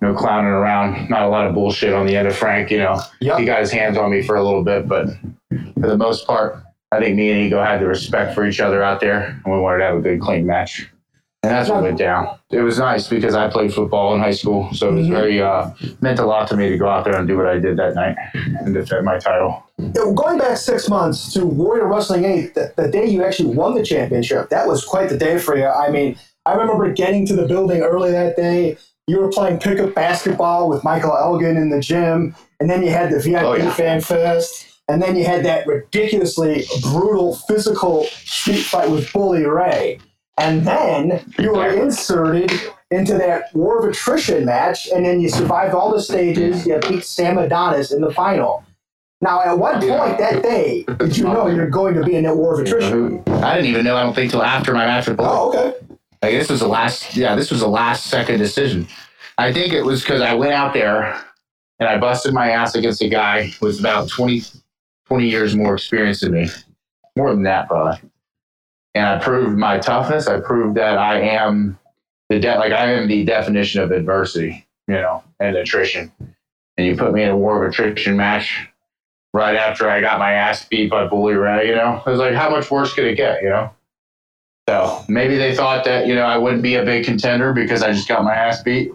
No 0.00 0.14
clowning 0.14 0.50
around. 0.50 1.10
Not 1.10 1.22
a 1.22 1.28
lot 1.28 1.46
of 1.46 1.52
bullshit 1.54 1.92
on 1.92 2.06
the 2.06 2.16
end 2.16 2.26
of 2.26 2.34
Frank. 2.34 2.70
You 2.70 2.78
know, 2.78 3.00
Yep. 3.20 3.38
he 3.38 3.44
got 3.44 3.60
his 3.60 3.70
hands 3.70 3.98
on 3.98 4.10
me 4.10 4.22
for 4.22 4.36
a 4.36 4.42
little 4.42 4.64
bit, 4.64 4.88
but 4.88 5.08
for 5.80 5.86
the 5.86 5.96
most 5.96 6.26
part, 6.26 6.56
I 6.92 6.98
think 6.98 7.16
me 7.16 7.30
and 7.30 7.40
Ego 7.40 7.62
had 7.62 7.80
the 7.80 7.86
respect 7.86 8.34
for 8.34 8.44
each 8.46 8.60
other 8.60 8.82
out 8.82 9.00
there, 9.00 9.40
and 9.44 9.54
we 9.54 9.60
wanted 9.60 9.78
to 9.78 9.84
have 9.84 9.96
a 9.96 10.00
good, 10.00 10.20
clean 10.20 10.44
match. 10.46 10.88
And 11.42 11.50
that's 11.52 11.70
what 11.70 11.82
went 11.82 11.96
down. 11.98 12.36
It 12.50 12.60
was 12.60 12.78
nice 12.78 13.08
because 13.08 13.34
I 13.34 13.48
played 13.48 13.72
football 13.72 14.12
in 14.14 14.20
high 14.20 14.32
school, 14.32 14.68
so 14.74 14.88
it 14.90 14.94
was 14.94 15.06
Mhm. 15.06 15.10
very 15.10 15.40
uh, 15.40 15.70
meant 16.02 16.18
a 16.18 16.26
lot 16.26 16.48
to 16.48 16.56
me 16.56 16.68
to 16.68 16.76
go 16.76 16.88
out 16.88 17.04
there 17.04 17.16
and 17.16 17.26
do 17.26 17.36
what 17.36 17.46
I 17.46 17.58
did 17.58 17.78
that 17.78 17.94
night 17.94 18.16
and 18.34 18.74
defend 18.74 19.06
my 19.06 19.18
title. 19.18 19.62
Going 20.14 20.36
back 20.38 20.58
six 20.58 20.88
months 20.90 21.32
to 21.32 21.46
Warrior 21.46 21.86
Wrestling 21.86 22.24
8, 22.26 22.54
the, 22.54 22.72
the 22.76 22.88
day 22.88 23.06
you 23.06 23.24
actually 23.24 23.54
won 23.54 23.74
the 23.74 23.82
championship, 23.82 24.50
that 24.50 24.66
was 24.68 24.84
quite 24.84 25.08
the 25.08 25.16
day 25.16 25.38
for 25.38 25.56
you. 25.56 25.64
I 25.66 25.90
mean, 25.90 26.16
I 26.44 26.54
remember 26.54 26.92
getting 26.92 27.24
to 27.28 27.36
the 27.36 27.46
building 27.46 27.80
early 27.82 28.10
that 28.10 28.36
day. 28.36 28.76
You 29.06 29.20
were 29.20 29.28
playing 29.30 29.60
pickup 29.60 29.94
basketball 29.94 30.68
with 30.68 30.84
Michael 30.84 31.16
Elgin 31.16 31.56
in 31.56 31.70
the 31.70 31.80
gym, 31.80 32.34
and 32.60 32.68
then 32.68 32.82
you 32.82 32.90
had 32.90 33.10
the 33.10 33.18
VIP 33.18 33.42
Oh, 33.46 33.54
yeah. 33.54 33.70
Fan 33.72 34.00
Fest, 34.02 34.66
and 34.90 35.00
then 35.00 35.16
you 35.16 35.24
had 35.24 35.44
that 35.44 35.66
ridiculously 35.66 36.64
brutal 36.82 37.36
physical 37.36 38.04
street 38.04 38.62
fight 38.62 38.90
with 38.90 39.12
Bully 39.12 39.46
Ray. 39.46 40.00
And 40.36 40.66
then 40.66 41.24
you 41.38 41.52
were 41.52 41.68
inserted 41.68 42.50
into 42.90 43.14
that 43.14 43.54
War 43.54 43.78
of 43.78 43.84
Attrition 43.84 44.44
match, 44.44 44.88
and 44.88 45.04
then 45.04 45.20
you 45.20 45.28
survived 45.28 45.74
all 45.74 45.92
the 45.92 46.00
stages. 46.00 46.66
You 46.66 46.78
beat 46.80 47.04
Sam 47.04 47.38
Adonis 47.38 47.92
in 47.92 48.00
the 48.00 48.12
final. 48.12 48.64
Now, 49.20 49.42
at 49.42 49.58
what 49.58 49.74
point 49.80 50.18
that 50.18 50.42
day 50.42 50.84
did 50.98 51.16
you 51.16 51.24
know 51.24 51.46
you're 51.46 51.68
going 51.68 51.94
to 51.94 52.02
be 52.02 52.16
in 52.16 52.24
that 52.24 52.36
War 52.36 52.54
of 52.54 52.66
Attrition? 52.66 53.22
I 53.28 53.54
didn't 53.54 53.70
even 53.70 53.84
know. 53.84 53.96
I 53.96 54.02
don't 54.02 54.14
think 54.14 54.30
till 54.30 54.42
after 54.42 54.72
my 54.72 54.86
match 54.86 55.06
with 55.06 55.18
Bully. 55.18 55.28
Oh, 55.30 55.48
okay. 55.50 55.76
Like 56.22 56.32
this 56.32 56.50
was 56.50 56.60
the 56.60 56.68
last, 56.68 57.16
yeah, 57.16 57.34
this 57.36 57.50
was 57.50 57.60
the 57.60 57.68
last 57.68 58.06
second 58.06 58.38
decision. 58.38 58.88
I 59.38 59.52
think 59.52 59.72
it 59.72 59.82
was 59.82 60.00
because 60.02 60.22
I 60.22 60.34
went 60.34 60.52
out 60.52 60.72
there 60.72 61.22
and 61.78 61.88
I 61.88 61.98
busted 61.98 62.34
my 62.34 62.50
ass 62.50 62.74
against 62.74 63.02
a 63.02 63.08
guy 63.08 63.48
who 63.48 63.66
was 63.66 63.78
about 63.78 64.08
20, 64.08 64.42
20 65.10 65.28
years 65.28 65.56
more 65.56 65.74
experience 65.74 66.20
than 66.20 66.32
me, 66.32 66.48
more 67.16 67.30
than 67.30 67.42
that 67.42 67.68
probably. 67.68 68.00
And 68.94 69.06
I 69.06 69.18
proved 69.18 69.58
my 69.58 69.78
toughness. 69.78 70.28
I 70.28 70.40
proved 70.40 70.76
that 70.76 70.98
I 70.98 71.20
am 71.20 71.78
the 72.28 72.38
de- 72.38 72.58
like 72.58 72.72
I 72.72 72.92
am 72.92 73.08
the 73.08 73.24
definition 73.24 73.80
of 73.82 73.90
adversity, 73.90 74.66
you 74.86 74.94
know, 74.94 75.24
and 75.40 75.56
attrition. 75.56 76.12
And 76.76 76.86
you 76.86 76.96
put 76.96 77.12
me 77.12 77.22
in 77.22 77.28
a 77.28 77.36
war 77.36 77.62
of 77.62 77.70
attrition 77.70 78.16
match 78.16 78.68
right 79.34 79.56
after 79.56 79.88
I 79.88 80.00
got 80.00 80.18
my 80.18 80.32
ass 80.32 80.64
beat 80.64 80.90
by 80.90 81.06
Bully 81.06 81.34
Ray, 81.34 81.68
you 81.68 81.74
know, 81.74 82.02
it 82.04 82.10
was 82.10 82.18
like 82.18 82.34
how 82.34 82.50
much 82.50 82.70
worse 82.70 82.94
could 82.94 83.04
it 83.04 83.16
get, 83.16 83.42
you 83.42 83.48
know? 83.48 83.70
So 84.68 85.04
maybe 85.08 85.36
they 85.36 85.54
thought 85.54 85.84
that, 85.84 86.06
you 86.06 86.14
know, 86.14 86.24
I 86.24 86.38
wouldn't 86.38 86.62
be 86.62 86.76
a 86.76 86.84
big 86.84 87.04
contender 87.04 87.52
because 87.52 87.82
I 87.82 87.92
just 87.92 88.08
got 88.08 88.22
my 88.22 88.34
ass 88.34 88.62
beat. 88.62 88.92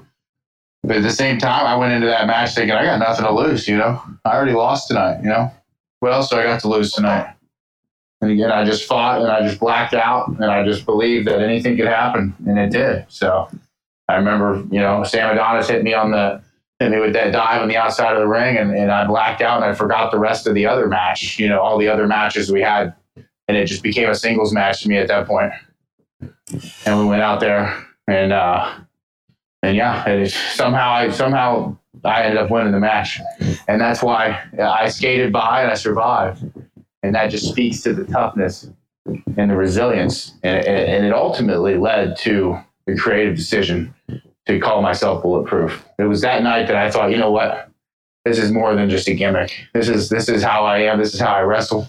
But 0.83 0.97
at 0.97 1.03
the 1.03 1.11
same 1.11 1.37
time, 1.39 1.65
I 1.65 1.75
went 1.75 1.93
into 1.93 2.07
that 2.07 2.27
match 2.27 2.53
thinking 2.53 2.75
I 2.75 2.85
got 2.85 2.99
nothing 2.99 3.25
to 3.25 3.33
lose, 3.33 3.67
you 3.67 3.75
know. 3.75 4.01
I 4.23 4.35
already 4.35 4.53
lost 4.53 4.87
tonight, 4.87 5.21
you 5.21 5.29
know. 5.29 5.51
What 6.05 6.13
else 6.13 6.29
do 6.29 6.35
I 6.35 6.43
got 6.43 6.59
to 6.59 6.67
lose 6.67 6.91
tonight? 6.91 7.33
And 8.21 8.29
again, 8.29 8.51
I 8.51 8.63
just 8.63 8.87
fought 8.87 9.23
and 9.23 9.31
I 9.31 9.41
just 9.41 9.59
blacked 9.59 9.95
out 9.95 10.27
and 10.27 10.45
I 10.45 10.63
just 10.63 10.85
believed 10.85 11.25
that 11.25 11.41
anything 11.41 11.75
could 11.77 11.87
happen, 11.87 12.35
and 12.45 12.59
it 12.59 12.69
did. 12.69 13.05
So 13.07 13.49
I 14.07 14.13
remember, 14.17 14.63
you 14.69 14.79
know, 14.79 15.03
Sam 15.03 15.31
Adonis 15.31 15.67
hit 15.67 15.83
me 15.83 15.95
on 15.95 16.11
the 16.11 16.43
hit 16.77 16.91
me 16.91 16.99
with 16.99 17.13
that 17.13 17.31
dive 17.31 17.63
on 17.63 17.69
the 17.69 17.77
outside 17.77 18.13
of 18.13 18.19
the 18.19 18.27
ring, 18.27 18.55
and, 18.55 18.69
and 18.77 18.91
I 18.91 19.07
blacked 19.07 19.41
out 19.41 19.63
and 19.63 19.65
I 19.65 19.73
forgot 19.73 20.11
the 20.11 20.19
rest 20.19 20.45
of 20.45 20.53
the 20.53 20.67
other 20.67 20.87
match, 20.87 21.39
you 21.39 21.49
know, 21.49 21.59
all 21.59 21.79
the 21.79 21.87
other 21.87 22.05
matches 22.05 22.51
we 22.51 22.61
had, 22.61 22.93
and 23.47 23.57
it 23.57 23.65
just 23.65 23.81
became 23.81 24.07
a 24.07 24.13
singles 24.13 24.53
match 24.53 24.83
to 24.83 24.89
me 24.89 24.97
at 24.97 25.07
that 25.07 25.25
point. 25.25 25.53
And 26.85 26.99
we 26.99 27.05
went 27.07 27.23
out 27.23 27.39
there 27.39 27.83
and 28.07 28.31
uh, 28.31 28.75
and 29.63 29.75
yeah, 29.75 30.25
somehow 30.27 30.91
I 30.91 31.09
somehow 31.09 31.77
I 32.03 32.23
ended 32.23 32.37
up 32.37 32.51
winning 32.51 32.71
the 32.71 32.79
match, 32.79 33.19
and 33.67 33.81
that's 33.81 34.03
why 34.03 34.41
I 34.59 34.89
skated 34.89 35.33
by 35.33 35.63
and 35.63 35.71
I 35.71 35.75
survived, 35.75 36.43
and 37.03 37.15
that 37.15 37.27
just 37.27 37.49
speaks 37.49 37.81
to 37.81 37.93
the 37.93 38.05
toughness 38.05 38.69
and 39.37 39.51
the 39.51 39.55
resilience, 39.55 40.33
and 40.43 40.65
and 40.65 41.05
it 41.05 41.13
ultimately 41.13 41.77
led 41.77 42.17
to 42.17 42.57
the 42.85 42.95
creative 42.95 43.35
decision 43.35 43.93
to 44.45 44.59
call 44.59 44.81
myself 44.81 45.23
bulletproof. 45.23 45.83
It 45.97 46.03
was 46.03 46.21
that 46.21 46.43
night 46.43 46.67
that 46.67 46.75
I 46.75 46.91
thought, 46.91 47.09
you 47.09 47.17
know 47.17 47.31
what, 47.31 47.71
this 48.25 48.37
is 48.37 48.51
more 48.51 48.75
than 48.75 48.89
just 48.89 49.07
a 49.07 49.13
gimmick. 49.13 49.67
This 49.73 49.87
is 49.87 50.09
this 50.09 50.29
is 50.29 50.43
how 50.43 50.65
I 50.65 50.79
am. 50.79 50.99
This 50.99 51.13
is 51.13 51.19
how 51.19 51.33
I 51.33 51.41
wrestle. 51.41 51.87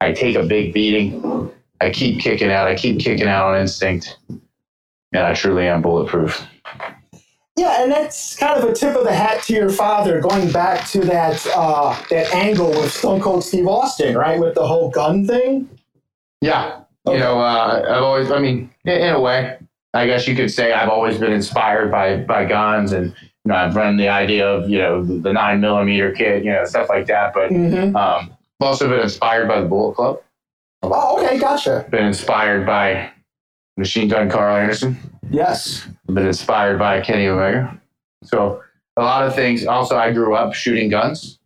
I 0.00 0.12
take 0.12 0.36
a 0.36 0.42
big 0.42 0.72
beating. 0.72 1.50
I 1.80 1.90
keep 1.90 2.20
kicking 2.20 2.50
out. 2.50 2.66
I 2.66 2.74
keep 2.74 2.98
kicking 3.00 3.28
out 3.28 3.54
on 3.54 3.60
instinct, 3.60 4.18
and 4.28 5.22
I 5.22 5.34
truly 5.34 5.68
am 5.68 5.82
bulletproof. 5.82 6.46
Yeah, 7.56 7.82
and 7.82 7.92
that's 7.92 8.36
kind 8.36 8.60
of 8.60 8.68
a 8.68 8.72
tip 8.72 8.96
of 8.96 9.04
the 9.04 9.12
hat 9.14 9.42
to 9.44 9.52
your 9.52 9.70
father, 9.70 10.20
going 10.20 10.50
back 10.50 10.88
to 10.88 11.00
that 11.02 11.46
uh, 11.54 11.96
that 12.10 12.32
angle 12.34 12.70
with 12.70 12.92
Stone 12.92 13.20
Cold 13.20 13.44
Steve 13.44 13.68
Austin, 13.68 14.16
right, 14.16 14.40
with 14.40 14.54
the 14.54 14.66
whole 14.66 14.90
gun 14.90 15.26
thing. 15.26 15.68
Yeah. 16.40 16.80
You 17.06 17.18
know, 17.18 17.38
uh, 17.38 17.82
I've 17.86 18.02
always, 18.02 18.30
I 18.30 18.38
mean, 18.38 18.70
in, 18.86 18.92
in 18.92 19.14
a 19.14 19.20
way, 19.20 19.58
I 19.92 20.06
guess 20.06 20.26
you 20.26 20.34
could 20.34 20.50
say 20.50 20.72
I've 20.72 20.88
always 20.88 21.18
been 21.18 21.32
inspired 21.32 21.90
by, 21.90 22.16
by 22.16 22.46
guns 22.46 22.92
and, 22.92 23.08
you 23.08 23.28
know, 23.44 23.54
I've 23.56 23.76
run 23.76 23.98
the 23.98 24.08
idea 24.08 24.48
of, 24.48 24.70
you 24.70 24.78
know, 24.78 25.04
the, 25.04 25.14
the 25.18 25.32
nine 25.34 25.60
millimeter 25.60 26.12
kit, 26.12 26.44
you 26.44 26.50
know, 26.50 26.64
stuff 26.64 26.88
like 26.88 27.06
that. 27.06 27.34
But 27.34 27.50
Mm-hmm. 27.50 27.94
um, 27.94 28.32
I've 28.60 28.66
also 28.66 28.88
been 28.88 29.00
inspired 29.00 29.46
by 29.48 29.60
the 29.60 29.66
Bullet 29.68 29.94
Club, 29.96 30.20
Oh, 30.82 31.22
okay, 31.22 31.38
gotcha. 31.38 31.86
been 31.90 32.06
inspired 32.06 32.64
by 32.66 33.10
Machine 33.76 34.08
Gun 34.08 34.30
Karl 34.30 34.56
Anderson, 34.56 34.96
Yes. 35.30 35.86
Been 36.06 36.26
inspired 36.26 36.78
by 36.78 37.00
Kenny 37.00 37.26
Omega. 37.26 37.80
So 38.24 38.62
a 38.96 39.02
lot 39.02 39.26
of 39.26 39.34
things. 39.34 39.64
Also, 39.66 39.96
I 39.96 40.12
grew 40.12 40.34
up 40.34 40.54
shooting 40.54 40.88
guns. 40.90 41.38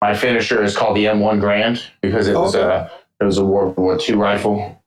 My 0.00 0.14
finisher 0.14 0.62
is 0.62 0.76
called 0.76 0.96
the 0.96 1.04
M1 1.06 1.40
Garand 1.40 1.82
because 2.00 2.28
it 2.28 2.34
was 2.34 2.54
a 2.54 2.90
it 3.20 3.24
was 3.24 3.38
a 3.38 3.44
World 3.44 3.76
War 3.76 3.98
II 4.00 4.14
rifle 4.14 4.80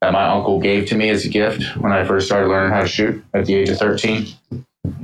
that 0.00 0.12
my 0.12 0.24
uncle 0.26 0.60
gave 0.60 0.86
to 0.90 0.94
me 0.96 1.08
as 1.08 1.24
a 1.24 1.28
gift 1.28 1.76
when 1.78 1.92
I 1.92 2.04
first 2.04 2.26
started 2.26 2.48
learning 2.48 2.72
how 2.72 2.82
to 2.82 2.86
shoot 2.88 3.24
at 3.34 3.46
the 3.46 3.54
age 3.54 3.70
of 3.70 3.78
13. 3.78 4.26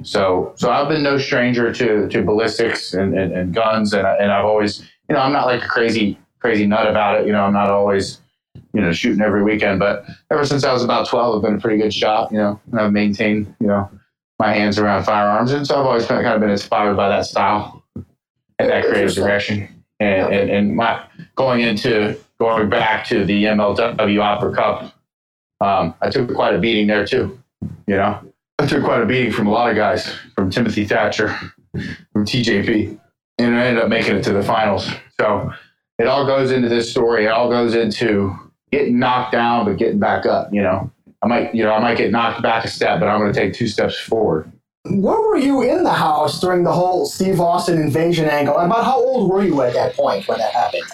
So 0.03 0.53
so 0.57 0.71
I've 0.71 0.89
been 0.89 1.03
no 1.03 1.19
stranger 1.19 1.73
to 1.73 2.09
to 2.09 2.23
ballistics 2.23 2.93
and, 2.95 3.19
and, 3.19 3.33
and 3.33 3.55
guns 3.55 3.93
and 3.93 4.07
I- 4.07 4.17
and 4.17 4.31
I've 4.31 4.45
always 4.45 4.81
you 5.09 5.15
know 5.15 5.21
I'm 5.21 5.33
not 5.33 5.47
like 5.47 5.65
a 5.65 5.69
crazy 5.69 6.19
crazy 6.39 6.67
nut 6.67 6.87
about 6.87 7.21
it. 7.21 7.27
You 7.27 7.33
know 7.33 7.43
I'm 7.45 7.53
not 7.55 7.71
always 7.71 8.21
you 8.73 8.81
know 8.81 8.93
shooting 8.93 9.21
every 9.21 9.43
weekend, 9.43 9.79
but 9.79 10.05
ever 10.31 10.45
since 10.45 10.65
I 10.65 10.73
was 10.73 10.85
about 10.85 11.09
12, 11.09 11.37
I've 11.37 11.43
been 11.43 11.57
a 11.57 11.61
pretty 11.61 11.81
good 11.81 11.93
shot. 11.95 12.31
You 12.33 12.39
know 12.39 12.61
and 12.71 12.81
I've 12.81 12.93
maintained 12.93 13.55
you 13.61 13.67
know 13.67 13.91
my 14.39 14.53
hands 14.53 14.79
around 14.79 15.05
firearms, 15.05 15.53
and 15.53 15.67
so 15.67 15.79
I've 15.81 15.87
always 15.87 16.07
been, 16.07 16.23
kind 16.23 16.35
of 16.35 16.41
been 16.41 16.51
inspired 16.51 16.97
by 16.97 17.09
that 17.09 17.27
style 17.27 17.85
and 17.95 18.71
that 18.71 18.85
creative 18.85 19.15
direction. 19.15 19.69
And, 20.01 20.33
and 20.33 20.51
and 20.51 20.77
my 20.77 21.05
going 21.37 21.61
into 21.61 22.19
going 22.39 22.71
back 22.71 23.07
to 23.07 23.25
the 23.25 23.45
MLW 23.45 24.23
Opera 24.23 24.55
Cup, 24.55 24.95
um, 25.61 25.95
I 26.01 26.09
took 26.09 26.33
quite 26.35 26.55
a 26.55 26.59
beating 26.59 26.87
there 26.87 27.07
too. 27.07 27.39
You 27.87 27.97
know, 27.97 28.21
I 28.59 28.67
took 28.67 28.83
quite 28.83 29.03
a 29.03 29.07
beating 29.07 29.33
from 29.33 29.47
a 29.47 29.51
lot 29.51 29.71
of 29.71 29.77
guys, 29.77 30.11
from 30.35 30.51
Timothy 30.51 30.87
Thatcher, 30.87 31.37
from 32.13 32.25
TJP, 32.25 32.99
and 33.39 33.57
I 33.57 33.67
ended 33.67 33.83
up 33.83 33.91
making 33.91 34.17
it 34.17 34.23
to 34.25 34.33
the 34.33 34.43
finals. 34.43 34.89
So 35.21 35.53
it 36.01 36.07
all 36.07 36.27
goes 36.27 36.51
into 36.51 36.69
this 36.69 36.91
story. 36.91 37.27
It 37.27 37.29
all 37.29 37.51
goes 37.51 37.75
into 37.75 38.35
getting 38.73 38.99
knocked 38.99 39.33
down 39.33 39.67
but 39.67 39.77
getting 39.77 39.99
back 39.99 40.25
up. 40.25 40.53
You 40.53 40.63
know, 40.63 40.91
I 41.23 41.27
might 41.27 41.55
you 41.55 41.63
know 41.63 41.73
I 41.73 41.81
might 41.81 41.99
get 41.99 42.11
knocked 42.11 42.43
back 42.43 42.65
a 42.65 42.69
step, 42.69 43.01
but 43.01 43.09
I'm 43.09 43.21
going 43.21 43.33
to 43.33 43.39
take 43.39 43.53
two 43.53 43.69
steps 43.69 43.99
forward. 43.99 44.51
Where 44.85 45.21
were 45.21 45.37
you 45.37 45.61
in 45.63 45.85
the 45.85 45.93
house 45.93 46.41
during 46.41 46.65
the 46.65 46.73
whole 46.73 47.05
Steve 47.05 47.39
Austin 47.39 47.79
invasion 47.79 48.29
angle? 48.31 48.57
And 48.57 48.73
about 48.73 48.85
how 48.85 48.99
old 48.99 49.31
were 49.31 49.45
you 49.45 49.61
at 49.61 49.75
that 49.75 49.95
point 49.95 50.27
when 50.27 50.39
that 50.39 50.53
happened? 50.53 50.91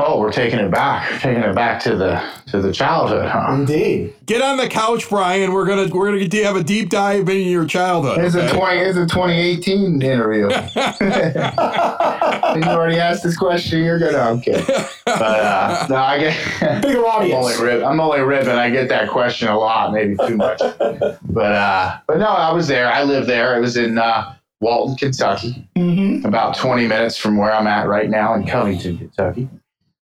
Oh, 0.00 0.18
we're 0.18 0.32
taking 0.32 0.58
it 0.58 0.70
back, 0.70 1.10
we're 1.10 1.18
taking 1.18 1.42
it 1.42 1.54
back 1.54 1.82
to 1.82 1.96
the 1.96 2.22
to 2.46 2.62
the 2.62 2.72
childhood, 2.72 3.28
huh? 3.28 3.52
Indeed. 3.52 4.14
Get 4.26 4.42
on 4.42 4.56
the 4.56 4.68
couch, 4.68 5.08
Brian. 5.08 5.52
We're 5.52 5.66
gonna 5.66 5.88
we're 5.94 6.06
gonna 6.06 6.44
have 6.44 6.56
a 6.56 6.62
deep 6.62 6.88
dive 6.88 7.28
into 7.28 7.42
your 7.42 7.66
childhood. 7.66 8.18
It's 8.18 8.34
a 8.34 8.44
okay? 8.44 8.56
twenty. 8.56 8.80
It's 8.80 8.96
a 8.96 9.06
2018 9.06 10.00
interview. 10.00 10.48
you 12.54 12.62
already 12.62 12.96
asked 12.96 13.22
this 13.22 13.36
question. 13.36 13.84
You're 13.84 13.98
good. 13.98 14.14
I'm 14.14 14.40
kidding. 14.40 14.64
But 15.04 15.20
uh, 15.22 15.86
no, 15.90 15.96
I 15.96 16.18
get. 16.18 16.60
Bigger 16.82 17.00
I'm 17.00 17.04
audience. 17.04 17.34
only, 17.34 17.62
rib, 17.62 17.82
I'm 17.82 18.00
only 18.00 18.20
ribbing. 18.20 18.50
I 18.50 18.70
get 18.70 18.88
that 18.88 19.10
question 19.10 19.48
a 19.48 19.58
lot, 19.58 19.92
maybe 19.92 20.16
too 20.26 20.36
much. 20.36 20.58
But 20.58 21.52
uh, 21.52 21.98
but 22.06 22.18
no, 22.18 22.26
I 22.28 22.52
was 22.52 22.68
there. 22.68 22.90
I 22.90 23.02
lived 23.02 23.28
there. 23.28 23.56
It 23.56 23.60
was 23.60 23.76
in 23.76 23.98
uh, 23.98 24.34
Walton, 24.60 24.96
Kentucky, 24.96 25.68
Mm-hmm. 25.76 26.26
about 26.26 26.56
20 26.56 26.86
minutes 26.88 27.16
from 27.16 27.36
where 27.36 27.52
I'm 27.52 27.66
at 27.66 27.86
right 27.86 28.10
now 28.10 28.34
in 28.34 28.46
Covington, 28.46 28.98
Kentucky. 28.98 29.48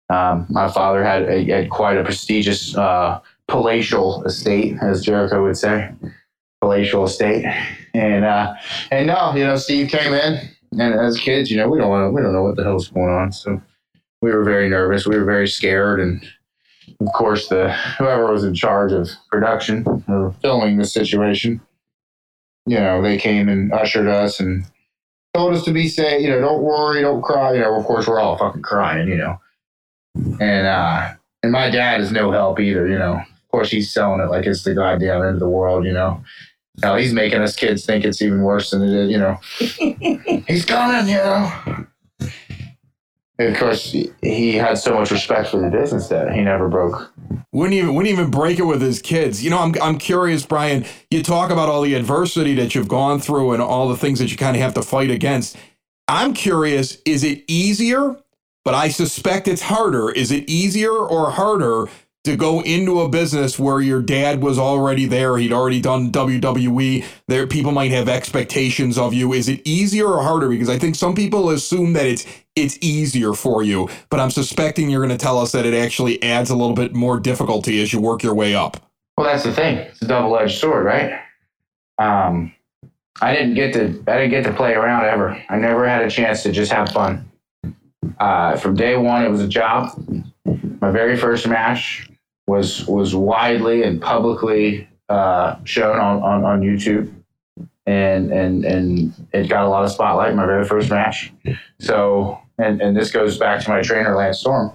Um, 0.08 0.46
my 0.48 0.68
father 0.70 1.04
had, 1.04 1.22
a, 1.28 1.44
had 1.44 1.70
quite 1.70 1.96
a 1.96 2.02
prestigious 2.04 2.76
uh, 2.76 3.20
palatial 3.48 4.24
estate, 4.24 4.76
as 4.82 5.04
Jericho 5.04 5.42
would 5.44 5.56
say, 5.56 5.90
palatial 6.60 7.04
estate. 7.04 7.44
And 7.94 8.24
uh, 8.24 8.54
and 8.90 9.06
no, 9.08 9.34
you 9.34 9.44
know, 9.44 9.56
Steve 9.56 9.88
came 9.88 10.12
in, 10.12 10.40
and 10.72 10.94
as 10.94 11.18
kids, 11.18 11.50
you 11.50 11.56
know, 11.56 11.68
we 11.68 11.78
don't 11.78 11.90
want 11.90 12.14
we 12.14 12.22
don't 12.22 12.32
know 12.32 12.42
what 12.42 12.56
the 12.56 12.62
hell's 12.64 12.88
going 12.88 13.10
on, 13.10 13.32
so 13.32 13.60
we 14.22 14.30
were 14.32 14.44
very 14.44 14.68
nervous. 14.68 15.06
We 15.06 15.18
were 15.18 15.24
very 15.24 15.48
scared, 15.48 16.00
and 16.00 16.24
of 17.00 17.12
course, 17.12 17.48
the 17.48 17.72
whoever 17.98 18.32
was 18.32 18.44
in 18.44 18.54
charge 18.54 18.92
of 18.92 19.08
production 19.30 19.84
or 20.08 20.32
filming 20.40 20.76
the 20.76 20.84
situation, 20.86 21.60
you 22.70 22.78
know, 22.78 23.02
they 23.02 23.18
came 23.18 23.48
and 23.48 23.72
ushered 23.72 24.06
us 24.06 24.38
and 24.38 24.64
told 25.34 25.54
us 25.54 25.64
to 25.64 25.72
be 25.72 25.88
safe. 25.88 26.22
You 26.22 26.30
know, 26.30 26.40
don't 26.40 26.62
worry, 26.62 27.00
don't 27.00 27.20
cry. 27.20 27.54
You 27.54 27.60
know, 27.62 27.74
of 27.74 27.84
course, 27.84 28.06
we're 28.06 28.20
all 28.20 28.38
fucking 28.38 28.62
crying. 28.62 29.08
You 29.08 29.16
know, 29.16 29.40
and 30.38 30.68
uh, 30.68 31.14
and 31.42 31.50
my 31.50 31.68
dad 31.68 32.00
is 32.00 32.12
no 32.12 32.30
help 32.30 32.60
either. 32.60 32.86
You 32.86 32.96
know, 32.96 33.14
of 33.14 33.50
course, 33.50 33.72
he's 33.72 33.92
selling 33.92 34.20
it 34.20 34.30
like 34.30 34.46
it's 34.46 34.62
the 34.62 34.74
goddamn 34.76 35.22
end 35.22 35.34
of 35.34 35.40
the 35.40 35.48
world. 35.48 35.84
You 35.84 35.92
know. 35.92 36.22
Now 36.80 36.94
he's 36.94 37.12
making 37.12 37.42
us 37.42 37.56
kids 37.56 37.84
think 37.84 38.04
it's 38.04 38.22
even 38.22 38.42
worse 38.42 38.70
than 38.70 38.82
it 38.82 38.94
is, 38.94 39.10
you 39.10 39.18
know. 39.18 39.38
he's 40.46 40.64
coming, 40.64 41.08
you 41.08 41.16
know. 41.16 41.86
Of 43.40 43.56
course, 43.56 43.90
he- 43.92 44.10
he 44.22 44.52
had 44.56 44.76
so 44.78 44.94
much 44.94 45.10
respect 45.10 45.48
for 45.48 45.58
the 45.58 45.68
business 45.70 46.08
that 46.08 46.32
he 46.34 46.42
never 46.42 46.68
broke. 46.68 47.12
Wouldn't 47.52 47.74
even 47.74 47.94
wouldn't 47.94 48.12
even 48.12 48.30
break 48.30 48.58
it 48.58 48.64
with 48.64 48.82
his 48.82 49.00
kids. 49.00 49.42
You 49.42 49.50
know, 49.50 49.58
I'm 49.58 49.74
I'm 49.82 49.98
curious, 49.98 50.44
Brian. 50.44 50.84
You 51.10 51.22
talk 51.22 51.50
about 51.50 51.68
all 51.68 51.82
the 51.82 51.94
adversity 51.94 52.54
that 52.56 52.74
you've 52.74 52.88
gone 52.88 53.18
through 53.20 53.52
and 53.52 53.62
all 53.62 53.88
the 53.88 53.96
things 53.96 54.18
that 54.18 54.30
you 54.30 54.36
kind 54.36 54.56
of 54.56 54.62
have 54.62 54.74
to 54.74 54.82
fight 54.82 55.10
against. 55.10 55.56
I'm 56.06 56.34
curious, 56.34 56.98
is 57.04 57.24
it 57.24 57.44
easier? 57.48 58.16
But 58.64 58.74
I 58.74 58.88
suspect 58.88 59.48
it's 59.48 59.62
harder. 59.62 60.10
Is 60.10 60.30
it 60.30 60.48
easier 60.48 60.92
or 60.92 61.30
harder 61.30 61.86
to 62.24 62.36
go 62.36 62.60
into 62.60 63.00
a 63.00 63.08
business 63.08 63.58
where 63.58 63.80
your 63.80 64.02
dad 64.02 64.42
was 64.42 64.58
already 64.58 65.06
there? 65.06 65.38
He'd 65.38 65.52
already 65.52 65.80
done 65.80 66.12
WWE. 66.12 67.04
There, 67.28 67.46
people 67.46 67.72
might 67.72 67.90
have 67.92 68.08
expectations 68.08 68.98
of 68.98 69.14
you. 69.14 69.32
Is 69.32 69.48
it 69.48 69.62
easier 69.64 70.06
or 70.06 70.22
harder? 70.22 70.48
Because 70.48 70.68
I 70.68 70.78
think 70.78 70.96
some 70.96 71.14
people 71.14 71.50
assume 71.50 71.94
that 71.94 72.06
it's 72.06 72.26
it's 72.56 72.76
easier 72.82 73.32
for 73.32 73.62
you, 73.62 73.88
but 74.10 74.20
I'm 74.20 74.30
suspecting 74.30 74.90
you're 74.90 75.06
going 75.06 75.16
to 75.16 75.22
tell 75.22 75.38
us 75.38 75.52
that 75.52 75.64
it 75.64 75.72
actually 75.72 76.22
adds 76.22 76.50
a 76.50 76.56
little 76.56 76.74
bit 76.74 76.94
more 76.94 77.18
difficulty 77.18 77.80
as 77.80 77.92
you 77.92 78.00
work 78.00 78.22
your 78.22 78.34
way 78.34 78.54
up. 78.54 78.76
Well, 79.16 79.26
that's 79.26 79.44
the 79.44 79.52
thing. 79.52 79.78
It's 79.78 80.02
a 80.02 80.06
double-edged 80.06 80.58
sword, 80.58 80.84
right? 80.84 81.20
Um, 81.98 82.52
I 83.22 83.34
didn't 83.34 83.54
get 83.54 83.72
to 83.74 84.02
I 84.08 84.16
didn't 84.18 84.30
get 84.30 84.44
to 84.44 84.52
play 84.52 84.74
around 84.74 85.04
ever. 85.04 85.42
I 85.48 85.56
never 85.56 85.88
had 85.88 86.02
a 86.02 86.10
chance 86.10 86.42
to 86.42 86.52
just 86.52 86.72
have 86.72 86.90
fun. 86.90 87.30
Uh, 88.18 88.56
from 88.56 88.74
day 88.74 88.96
one, 88.96 89.24
it 89.24 89.30
was 89.30 89.40
a 89.40 89.48
job. 89.48 89.90
My 90.80 90.90
very 90.90 91.16
first 91.16 91.46
match 91.46 92.09
was 92.50 92.84
was 92.86 93.14
widely 93.14 93.84
and 93.84 94.02
publicly 94.02 94.88
uh, 95.08 95.56
shown 95.64 95.98
on, 95.98 96.22
on, 96.22 96.44
on 96.44 96.60
YouTube, 96.60 97.12
and 97.86 98.32
and 98.32 98.64
and 98.64 99.14
it 99.32 99.48
got 99.48 99.64
a 99.64 99.68
lot 99.68 99.84
of 99.84 99.92
spotlight. 99.92 100.34
My 100.34 100.46
very 100.46 100.64
first 100.64 100.90
match. 100.90 101.32
So, 101.78 102.38
and 102.58 102.82
and 102.82 102.96
this 102.96 103.12
goes 103.12 103.38
back 103.38 103.62
to 103.62 103.70
my 103.70 103.82
trainer 103.82 104.16
Lance 104.16 104.40
Storm. 104.40 104.72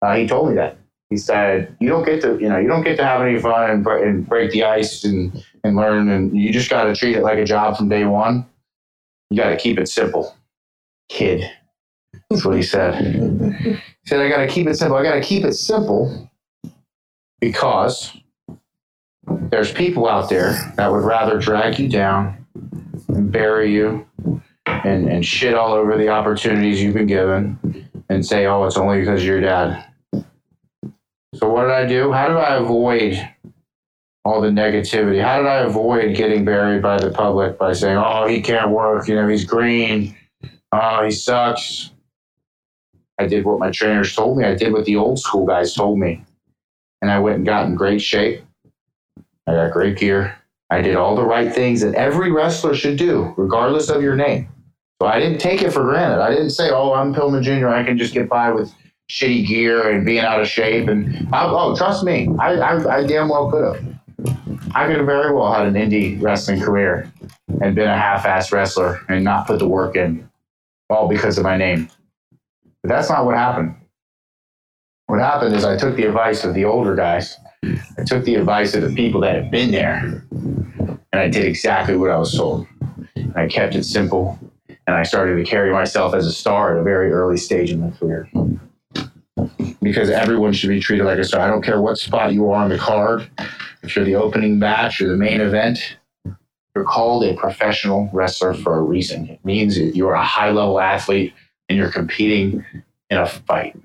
Uh, 0.00 0.16
he 0.16 0.26
told 0.26 0.48
me 0.48 0.54
that 0.56 0.78
he 1.10 1.18
said 1.18 1.76
you 1.80 1.88
don't 1.90 2.04
get 2.04 2.22
to 2.22 2.38
you 2.40 2.48
know 2.48 2.58
you 2.58 2.66
don't 2.66 2.82
get 2.82 2.96
to 2.96 3.04
have 3.04 3.20
any 3.20 3.38
fun 3.38 3.70
and, 3.70 3.84
bre- 3.84 4.02
and 4.02 4.26
break 4.26 4.50
the 4.50 4.64
ice 4.64 5.04
and 5.04 5.44
and 5.62 5.76
learn 5.76 6.08
and 6.08 6.34
you 6.34 6.50
just 6.50 6.70
got 6.70 6.84
to 6.84 6.94
treat 6.94 7.14
it 7.14 7.22
like 7.22 7.38
a 7.38 7.44
job 7.44 7.76
from 7.76 7.88
day 7.90 8.04
one 8.04 8.46
you 9.30 9.36
got 9.36 9.50
to 9.50 9.56
keep 9.56 9.78
it 9.78 9.88
simple 9.88 10.34
kid 11.10 11.44
that's 12.30 12.46
what 12.46 12.56
he 12.56 12.62
said 12.62 12.94
he 13.62 13.78
said 14.06 14.20
i 14.20 14.28
got 14.28 14.38
to 14.38 14.46
keep 14.46 14.66
it 14.66 14.74
simple 14.74 14.96
i 14.96 15.02
got 15.02 15.14
to 15.14 15.20
keep 15.20 15.44
it 15.44 15.52
simple 15.52 16.30
because 17.42 18.16
there's 19.50 19.72
people 19.72 20.08
out 20.08 20.30
there 20.30 20.72
that 20.76 20.90
would 20.90 21.04
rather 21.04 21.38
drag 21.38 21.78
you 21.78 21.88
down 21.88 22.46
and 23.08 23.30
bury 23.30 23.74
you 23.74 24.06
and, 24.66 25.08
and 25.08 25.26
shit 25.26 25.54
all 25.54 25.72
over 25.72 25.98
the 25.98 26.08
opportunities 26.08 26.80
you've 26.80 26.94
been 26.94 27.06
given 27.06 27.58
and 28.08 28.24
say 28.24 28.46
oh 28.46 28.64
it's 28.64 28.76
only 28.76 29.00
because 29.00 29.20
of 29.20 29.26
your 29.26 29.40
dad 29.40 29.84
so 31.34 31.48
what 31.48 31.62
did 31.62 31.70
I 31.70 31.86
do? 31.86 32.12
How 32.12 32.28
did 32.28 32.36
I 32.36 32.56
avoid 32.56 33.28
all 34.24 34.40
the 34.40 34.48
negativity? 34.48 35.22
How 35.22 35.38
did 35.38 35.46
I 35.46 35.60
avoid 35.60 36.14
getting 36.14 36.44
buried 36.44 36.82
by 36.82 36.98
the 36.98 37.10
public 37.10 37.58
by 37.58 37.72
saying, 37.72 37.96
"Oh, 37.96 38.26
he 38.26 38.42
can't 38.42 38.70
work. 38.70 39.08
You 39.08 39.16
know, 39.16 39.26
he's 39.28 39.44
green. 39.44 40.14
Oh, 40.72 41.02
he 41.04 41.10
sucks." 41.10 41.90
I 43.18 43.26
did 43.26 43.44
what 43.44 43.58
my 43.58 43.70
trainers 43.70 44.14
told 44.14 44.38
me. 44.38 44.44
I 44.44 44.54
did 44.54 44.72
what 44.72 44.84
the 44.84 44.96
old 44.96 45.18
school 45.18 45.46
guys 45.46 45.74
told 45.74 45.98
me, 45.98 46.22
and 47.02 47.10
I 47.10 47.18
went 47.18 47.36
and 47.36 47.46
got 47.46 47.66
in 47.66 47.74
great 47.74 48.00
shape. 48.00 48.42
I 49.46 49.52
got 49.52 49.72
great 49.72 49.98
gear. 49.98 50.36
I 50.70 50.80
did 50.80 50.96
all 50.96 51.14
the 51.14 51.24
right 51.24 51.52
things 51.52 51.82
that 51.82 51.94
every 51.96 52.30
wrestler 52.30 52.74
should 52.74 52.96
do, 52.96 53.34
regardless 53.36 53.90
of 53.90 54.02
your 54.02 54.16
name. 54.16 54.48
So 55.02 55.08
I 55.08 55.20
didn't 55.20 55.38
take 55.38 55.60
it 55.60 55.72
for 55.72 55.82
granted. 55.82 56.22
I 56.22 56.30
didn't 56.30 56.50
say, 56.50 56.70
"Oh, 56.70 56.94
I'm 56.94 57.12
Pillman 57.12 57.42
Jr. 57.42 57.68
I 57.68 57.82
can 57.82 57.98
just 57.98 58.14
get 58.14 58.30
by 58.30 58.50
with." 58.50 58.72
shitty 59.10 59.46
gear 59.46 59.90
and 59.90 60.06
being 60.06 60.20
out 60.20 60.40
of 60.40 60.48
shape. 60.48 60.88
And 60.88 61.28
I, 61.34 61.44
oh, 61.44 61.76
trust 61.76 62.02
me, 62.02 62.28
I, 62.38 62.54
I, 62.54 62.98
I 62.98 63.06
damn 63.06 63.28
well 63.28 63.50
could 63.50 63.62
have. 63.62 63.92
I 64.74 64.86
could 64.86 64.96
have 64.96 65.06
very 65.06 65.34
well 65.34 65.52
had 65.52 65.66
an 65.66 65.74
indie 65.74 66.20
wrestling 66.22 66.60
career 66.60 67.12
and 67.60 67.74
been 67.74 67.88
a 67.88 67.98
half-ass 67.98 68.52
wrestler 68.52 69.00
and 69.08 69.22
not 69.22 69.46
put 69.46 69.58
the 69.58 69.68
work 69.68 69.96
in, 69.96 70.28
all 70.88 71.08
because 71.08 71.36
of 71.36 71.44
my 71.44 71.58
name. 71.58 71.90
But 72.82 72.88
that's 72.88 73.10
not 73.10 73.26
what 73.26 73.36
happened. 73.36 73.74
What 75.06 75.20
happened 75.20 75.54
is 75.54 75.64
I 75.64 75.76
took 75.76 75.96
the 75.96 76.04
advice 76.04 76.44
of 76.44 76.54
the 76.54 76.64
older 76.64 76.94
guys. 76.94 77.36
I 77.64 78.04
took 78.04 78.24
the 78.24 78.34
advice 78.34 78.74
of 78.74 78.82
the 78.82 78.94
people 78.94 79.20
that 79.20 79.34
had 79.34 79.50
been 79.50 79.70
there, 79.70 80.24
and 80.30 80.98
I 81.12 81.28
did 81.28 81.44
exactly 81.44 81.96
what 81.96 82.10
I 82.10 82.16
was 82.16 82.34
told. 82.34 82.66
I 83.34 83.46
kept 83.46 83.74
it 83.74 83.84
simple, 83.84 84.38
and 84.86 84.96
I 84.96 85.02
started 85.02 85.36
to 85.36 85.44
carry 85.44 85.72
myself 85.72 86.14
as 86.14 86.26
a 86.26 86.32
star 86.32 86.74
at 86.74 86.80
a 86.80 86.82
very 86.82 87.12
early 87.12 87.36
stage 87.36 87.70
in 87.70 87.80
my 87.80 87.90
career. 87.90 88.28
Because 89.80 90.10
everyone 90.10 90.52
should 90.52 90.68
be 90.68 90.80
treated 90.80 91.04
like 91.04 91.18
a 91.18 91.24
star. 91.24 91.40
I 91.40 91.48
don't 91.48 91.62
care 91.62 91.80
what 91.80 91.98
spot 91.98 92.32
you 92.32 92.50
are 92.50 92.62
on 92.62 92.70
the 92.70 92.78
card. 92.78 93.28
If 93.82 93.96
you're 93.96 94.04
the 94.04 94.14
opening 94.14 94.58
match 94.58 95.00
or 95.00 95.08
the 95.08 95.16
main 95.16 95.40
event, 95.40 95.96
you're 96.74 96.84
called 96.84 97.24
a 97.24 97.34
professional 97.34 98.08
wrestler 98.12 98.54
for 98.54 98.76
a 98.76 98.82
reason. 98.82 99.28
It 99.28 99.44
means 99.44 99.78
you're 99.78 100.14
a 100.14 100.24
high 100.24 100.50
level 100.50 100.80
athlete 100.80 101.34
and 101.68 101.76
you're 101.78 101.90
competing 101.90 102.64
in 103.10 103.18
a 103.18 103.26
fight. 103.26 103.76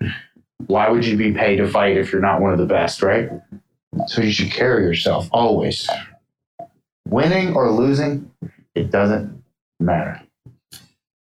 Why 0.65 0.89
would 0.89 1.05
you 1.05 1.15
be 1.15 1.33
paid 1.33 1.57
to 1.57 1.67
fight 1.67 1.97
if 1.97 2.11
you're 2.11 2.21
not 2.21 2.41
one 2.41 2.51
of 2.51 2.57
the 2.57 2.65
best, 2.65 3.03
right? 3.03 3.29
So 4.07 4.21
you 4.21 4.31
should 4.31 4.51
carry 4.51 4.83
yourself 4.83 5.29
always. 5.31 5.87
Winning 7.07 7.55
or 7.55 7.71
losing, 7.71 8.31
it 8.75 8.91
doesn't 8.91 9.43
matter. 9.79 10.21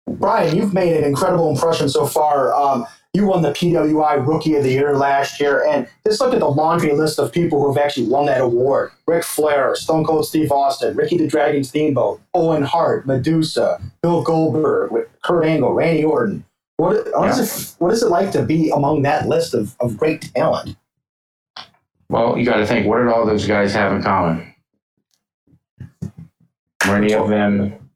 Brian, 0.07 0.55
you've 0.55 0.73
made 0.73 0.97
an 0.97 1.03
incredible 1.03 1.49
impression 1.49 1.87
so 1.87 2.05
far. 2.05 2.53
Um, 2.53 2.85
you 3.13 3.25
won 3.25 3.41
the 3.41 3.51
PWI 3.51 4.25
Rookie 4.27 4.55
of 4.55 4.63
the 4.63 4.71
Year 4.71 4.95
last 4.95 5.39
year, 5.39 5.65
and 5.67 5.87
just 6.05 6.21
look 6.21 6.33
at 6.33 6.39
the 6.39 6.49
laundry 6.49 6.93
list 6.93 7.17
of 7.17 7.31
people 7.31 7.59
who 7.59 7.73
have 7.73 7.83
actually 7.83 8.07
won 8.07 8.27
that 8.27 8.41
award: 8.41 8.91
Ric 9.07 9.23
Flair, 9.23 9.75
Stone 9.75 10.05
Cold 10.05 10.27
Steve 10.27 10.51
Austin, 10.51 10.95
Ricky 10.95 11.17
the 11.17 11.27
Dragon 11.27 11.63
Steamboat, 11.63 12.21
Owen 12.33 12.61
Hart, 12.61 13.07
Medusa, 13.07 13.81
Bill 14.03 14.21
Goldberg, 14.21 14.91
with 14.91 15.07
Kurt 15.23 15.45
Angle, 15.45 15.73
Randy 15.73 16.03
Orton. 16.03 16.45
What, 16.79 17.07
what, 17.13 17.27
is 17.37 17.73
it, 17.73 17.75
what 17.79 17.91
is 17.91 18.03
it 18.03 18.07
like 18.07 18.31
to 18.31 18.41
be 18.43 18.69
among 18.69 19.01
that 19.01 19.27
list 19.27 19.53
of, 19.53 19.75
of 19.81 19.97
great 19.97 20.33
talent? 20.33 20.77
Well, 22.09 22.37
you 22.37 22.45
got 22.45 22.55
to 22.57 22.65
think 22.65 22.87
what 22.87 22.99
did 22.99 23.09
all 23.09 23.25
those 23.25 23.45
guys 23.45 23.73
have 23.73 23.91
in 23.91 24.01
common? 24.01 24.55
Were 26.87 26.95
any 26.95 27.13
of 27.13 27.27
them 27.27 27.89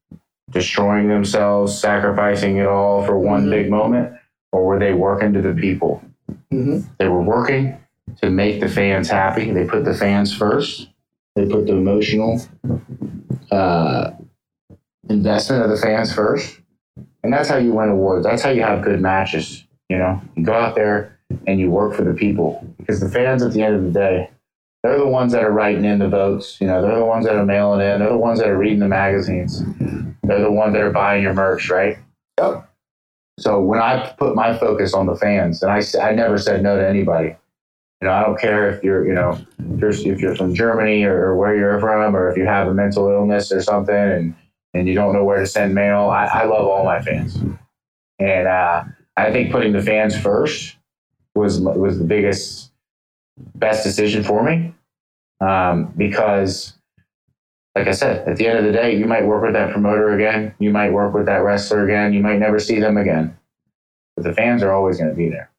destroying 0.52 1.08
themselves, 1.08 1.80
sacrificing 1.80 2.58
it 2.58 2.68
all 2.68 3.06
for 3.06 3.18
one 3.18 3.46
Mhm. 3.46 3.52
big 3.52 3.70
moment? 3.70 4.16
Or 4.52 4.66
were 4.66 4.78
they 4.78 4.94
working 4.94 5.32
to 5.32 5.42
the 5.42 5.54
people? 5.54 6.04
Mhm. 6.52 6.84
They 7.00 7.08
were 7.08 7.24
working 7.24 7.78
to 8.22 8.30
make 8.30 8.60
the 8.60 8.68
fans 8.68 9.10
happy. 9.10 9.50
They 9.52 9.64
put 9.64 9.86
the 9.86 9.94
fans 9.94 10.36
first. 10.36 10.90
They 11.36 11.46
put 11.46 11.68
the 11.68 11.74
emotional 11.74 12.42
uh, 13.50 14.12
investment 15.10 15.64
of 15.64 15.70
the 15.70 15.78
fans 15.78 16.14
first. 16.14 16.60
And 17.24 17.32
that's 17.32 17.50
how 17.50 17.58
you 17.58 17.74
win 17.74 17.90
awards. 17.90 18.26
That's 18.26 18.42
how 18.42 18.50
you 18.50 18.62
have 18.64 18.84
good 18.84 19.02
matches. 19.02 19.64
You 19.90 19.98
know, 19.98 20.22
you 20.36 20.46
go 20.46 20.54
out 20.54 20.76
there 20.76 21.20
and 21.48 21.60
you 21.60 21.72
work 21.72 21.96
for 21.96 22.04
the 22.04 22.14
people 22.14 22.66
because 22.78 23.00
the 23.00 23.10
fans 23.10 23.42
at 23.42 23.54
the 23.54 23.64
end 23.64 23.76
of 23.76 23.84
the 23.84 23.92
day, 23.92 24.30
they're 24.84 24.98
the 24.98 25.08
ones 25.08 25.32
that 25.32 25.44
are 25.44 25.52
writing 25.52 25.86
in 25.86 26.00
the 26.00 26.10
votes. 26.10 26.60
You 26.60 26.68
know, 26.68 26.82
they're 26.82 27.00
the 27.00 27.06
ones 27.06 27.26
that 27.26 27.36
are 27.36 27.46
mailing 27.46 27.80
in. 27.80 28.00
They're 28.00 28.10
the 28.10 28.18
ones 28.18 28.40
that 28.40 28.50
are 28.50 28.58
reading 28.58 28.80
the 28.80 28.90
magazines. 28.90 29.64
They're 30.24 30.42
the 30.42 30.52
ones 30.52 30.74
that 30.74 30.82
are 30.82 30.92
buying 30.92 31.24
your 31.24 31.34
merch, 31.34 31.70
right? 31.70 31.98
Yep. 32.40 32.70
So 33.40 33.62
when 33.62 33.80
I 33.80 34.14
put 34.18 34.36
my 34.36 34.58
focus 34.58 34.94
on 34.94 35.06
the 35.06 35.16
fans, 35.16 35.64
and 35.64 35.72
I, 35.72 35.82
I 36.02 36.14
never 36.14 36.38
said 36.38 36.62
no 36.62 36.78
to 36.78 36.88
anybody. 36.88 37.36
You 38.02 38.10
know, 38.10 38.12
I 38.12 38.24
don't 38.24 38.40
care 38.40 38.70
if 38.70 38.84
you're, 38.84 39.08
you 39.08 39.14
know, 39.14 39.40
if 39.60 39.80
you're, 39.80 40.14
if 40.14 40.20
you're 40.20 40.36
from 40.36 40.54
Germany 40.54 41.04
or, 41.06 41.28
or 41.28 41.38
where 41.38 41.56
you're 41.56 41.80
from, 41.80 42.16
or 42.16 42.30
if 42.30 42.38
you 42.38 42.46
have 42.46 42.68
a 42.68 42.74
mental 42.74 43.10
illness 43.10 43.52
or 43.52 43.62
something, 43.62 43.96
and 43.96 44.36
and 44.74 44.88
you 44.88 44.94
don't 44.94 45.14
know 45.14 45.24
where 45.24 45.40
to 45.40 45.48
send 45.48 45.74
mail. 45.76 46.10
I, 46.10 46.26
I 46.26 46.46
love 46.46 46.66
all 46.68 46.84
my 46.84 47.02
fans, 47.02 47.38
and 48.20 48.48
uh, 48.48 48.84
I 49.16 49.32
think 49.32 49.52
putting 49.52 49.74
the 49.74 49.82
fans 49.82 50.18
first 50.18 50.78
was 51.36 51.60
was 51.60 52.00
the 52.00 52.06
biggest, 52.06 52.72
best 53.56 53.84
decision 53.84 54.24
for 54.24 54.44
me, 54.44 54.74
um, 55.42 55.94
because, 55.98 56.74
like 57.76 57.88
I 57.88 57.92
said, 57.92 58.28
at 58.28 58.38
the 58.38 58.48
end 58.48 58.60
of 58.60 58.66
the 58.66 58.72
day, 58.72 58.98
you 58.98 59.06
might 59.06 59.26
work 59.26 59.44
with 59.44 59.54
that 59.54 59.72
promoter 59.72 60.14
again, 60.14 60.54
you 60.60 60.72
might 60.72 60.92
work 60.92 61.14
with 61.14 61.26
that 61.28 61.44
wrestler 61.44 61.86
again, 61.86 62.14
you 62.14 62.22
might 62.22 62.40
never 62.40 62.60
see 62.60 62.80
them 62.80 62.98
again, 62.98 63.38
but 64.16 64.24
the 64.24 64.34
fans 64.34 64.64
are 64.64 64.74
always 64.74 64.98
going 64.98 65.10
to 65.10 65.16
be 65.16 65.30
there. 65.30 65.50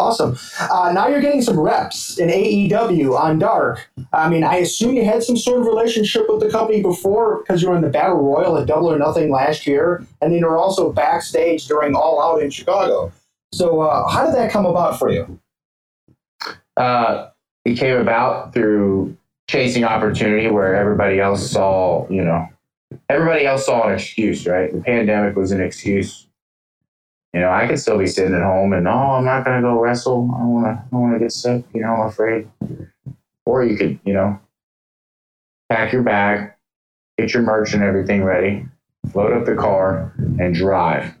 Awesome. 0.00 0.38
Uh, 0.60 0.92
now 0.92 1.08
you're 1.08 1.20
getting 1.20 1.42
some 1.42 1.58
reps 1.58 2.18
in 2.18 2.28
AEW 2.28 3.18
on 3.18 3.38
Dark. 3.38 3.90
I 4.12 4.28
mean, 4.28 4.44
I 4.44 4.56
assume 4.56 4.94
you 4.94 5.04
had 5.04 5.24
some 5.24 5.36
sort 5.36 5.60
of 5.60 5.66
relationship 5.66 6.26
with 6.28 6.40
the 6.40 6.50
company 6.50 6.80
before 6.82 7.38
because 7.38 7.62
you 7.62 7.70
were 7.70 7.76
in 7.76 7.82
the 7.82 7.90
Battle 7.90 8.22
Royal 8.22 8.56
at 8.58 8.66
Double 8.66 8.92
or 8.92 8.98
Nothing 8.98 9.32
last 9.32 9.66
year, 9.66 10.06
and 10.22 10.32
then 10.32 10.38
you 10.38 10.46
were 10.46 10.56
also 10.56 10.92
backstage 10.92 11.66
during 11.66 11.96
All 11.96 12.22
Out 12.22 12.42
in 12.42 12.50
Chicago. 12.50 13.10
So, 13.52 13.80
uh, 13.80 14.08
how 14.08 14.26
did 14.26 14.34
that 14.36 14.52
come 14.52 14.66
about 14.66 14.98
for 14.98 15.10
you? 15.10 15.40
uh, 16.78 17.30
it 17.64 17.74
came 17.76 17.98
about 17.98 18.54
through 18.54 19.16
chasing 19.48 19.84
opportunity 19.84 20.48
where 20.48 20.76
everybody 20.76 21.20
else 21.20 21.50
saw, 21.50 22.08
you 22.08 22.24
know, 22.24 22.46
everybody 23.08 23.46
else 23.46 23.66
saw 23.66 23.88
an 23.88 23.94
excuse, 23.94 24.46
right? 24.46 24.72
The 24.72 24.80
pandemic 24.80 25.36
was 25.36 25.50
an 25.50 25.60
excuse. 25.60 26.27
You 27.34 27.40
know, 27.40 27.50
I 27.50 27.66
could 27.66 27.78
still 27.78 27.98
be 27.98 28.06
sitting 28.06 28.34
at 28.34 28.42
home 28.42 28.72
and, 28.72 28.88
oh, 28.88 28.90
I'm 28.90 29.24
not 29.24 29.44
going 29.44 29.60
to 29.60 29.68
go 29.68 29.78
wrestle. 29.78 30.30
I 30.34 30.38
don't 30.38 30.54
want 30.54 30.66
to, 30.66 30.70
I 30.70 30.86
don't 30.90 31.02
want 31.02 31.14
to 31.14 31.18
get 31.20 31.32
sick. 31.32 31.64
You 31.74 31.82
know, 31.82 31.88
I'm 31.88 32.08
afraid. 32.08 32.48
Or 33.44 33.64
you 33.64 33.76
could, 33.76 33.98
you 34.04 34.14
know, 34.14 34.40
pack 35.68 35.92
your 35.92 36.02
bag, 36.02 36.52
get 37.18 37.34
your 37.34 37.42
merch 37.42 37.74
and 37.74 37.82
everything 37.82 38.24
ready, 38.24 38.66
load 39.14 39.32
up 39.32 39.44
the 39.44 39.56
car, 39.56 40.14
and 40.16 40.54
drive. 40.54 41.14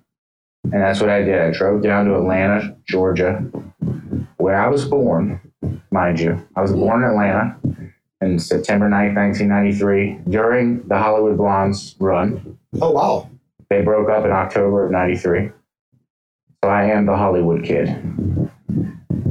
And 0.64 0.82
that's 0.82 1.00
what 1.00 1.10
I 1.10 1.22
did. 1.22 1.40
I 1.40 1.50
drove 1.50 1.82
down 1.82 2.06
to 2.06 2.16
Atlanta, 2.16 2.76
Georgia, 2.86 3.34
where 4.38 4.60
I 4.60 4.68
was 4.68 4.84
born, 4.86 5.40
mind 5.90 6.20
you. 6.20 6.46
I 6.56 6.62
was 6.62 6.72
born 6.72 7.02
in 7.02 7.10
Atlanta 7.10 7.56
in 8.20 8.38
September 8.38 8.88
9th, 8.88 9.14
1993, 9.14 10.20
during 10.28 10.86
the 10.88 10.98
Hollywood 10.98 11.36
Blondes 11.36 11.94
run. 11.98 12.58
Oh, 12.80 12.90
wow. 12.90 13.30
They 13.70 13.82
broke 13.82 14.08
up 14.10 14.24
in 14.24 14.30
October 14.30 14.86
of 14.86 14.90
93. 14.90 15.50
So 16.64 16.70
I 16.70 16.84
am 16.86 17.06
the 17.06 17.16
Hollywood 17.16 17.64
kid. 17.64 17.88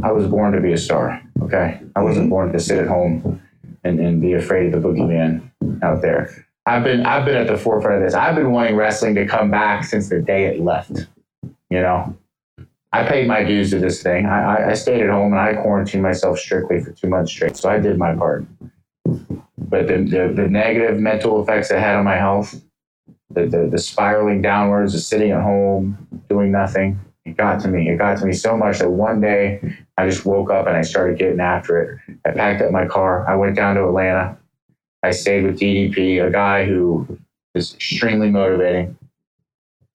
I 0.03 0.11
was 0.11 0.27
born 0.27 0.53
to 0.53 0.61
be 0.61 0.71
a 0.71 0.77
star, 0.77 1.21
okay? 1.41 1.81
I 1.95 2.01
wasn't 2.01 2.25
mm-hmm. 2.25 2.29
born 2.29 2.53
to 2.53 2.59
sit 2.59 2.77
at 2.77 2.87
home 2.87 3.41
and, 3.83 3.99
and 3.99 4.21
be 4.21 4.33
afraid 4.33 4.73
of 4.73 4.81
the 4.81 4.87
boogeyman 4.87 5.49
out 5.83 6.01
there. 6.01 6.45
I've 6.65 6.83
been 6.83 7.05
I've 7.05 7.25
been 7.25 7.35
at 7.35 7.47
the 7.47 7.57
forefront 7.57 7.97
of 7.97 8.03
this. 8.03 8.13
I've 8.13 8.35
been 8.35 8.51
wanting 8.51 8.75
wrestling 8.75 9.15
to 9.15 9.25
come 9.25 9.49
back 9.49 9.85
since 9.85 10.09
the 10.09 10.21
day 10.21 10.45
it 10.45 10.61
left. 10.61 11.07
You 11.69 11.81
know, 11.81 12.17
I 12.93 13.03
paid 13.03 13.27
my 13.27 13.43
dues 13.43 13.71
to 13.71 13.79
this 13.79 14.01
thing. 14.01 14.25
I, 14.25 14.55
I, 14.55 14.69
I 14.69 14.73
stayed 14.73 15.01
at 15.01 15.09
home 15.09 15.33
and 15.33 15.39
I 15.39 15.53
quarantined 15.61 16.03
myself 16.03 16.39
strictly 16.39 16.81
for 16.81 16.91
two 16.91 17.07
months 17.07 17.31
straight. 17.31 17.57
So 17.57 17.69
I 17.69 17.79
did 17.79 17.97
my 17.97 18.15
part. 18.15 18.45
But 19.05 19.87
the, 19.87 19.97
the, 19.97 20.33
the 20.33 20.47
negative 20.47 20.99
mental 20.99 21.41
effects 21.41 21.71
it 21.71 21.79
had 21.79 21.95
on 21.95 22.05
my 22.05 22.15
health, 22.15 22.61
the, 23.29 23.45
the, 23.45 23.67
the 23.69 23.77
spiraling 23.77 24.41
downwards, 24.41 24.93
the 24.93 24.99
sitting 24.99 25.31
at 25.31 25.41
home, 25.41 26.07
doing 26.29 26.51
nothing, 26.51 26.99
it 27.27 27.35
got 27.35 27.59
to 27.61 27.67
me. 27.67 27.89
It 27.89 27.97
got 27.97 28.17
to 28.19 28.25
me 28.25 28.31
so 28.31 28.55
much 28.55 28.79
that 28.79 28.89
one 28.89 29.19
day 29.19 29.77
I 29.97 30.07
just 30.07 30.25
woke 30.25 30.49
up 30.49 30.65
and 30.65 30.77
I 30.77 30.81
started 30.81 31.19
getting 31.19 31.41
after 31.41 32.01
it. 32.07 32.19
I 32.25 32.31
packed 32.31 32.61
up 32.61 32.71
my 32.71 32.87
car. 32.87 33.27
I 33.27 33.35
went 33.35 33.55
down 33.55 33.75
to 33.75 33.83
Atlanta. 33.83 34.37
I 35.03 35.11
stayed 35.11 35.43
with 35.43 35.59
DDP, 35.59 36.25
a 36.25 36.31
guy 36.31 36.65
who 36.65 37.19
is 37.53 37.73
extremely 37.73 38.29
motivating, 38.29 38.97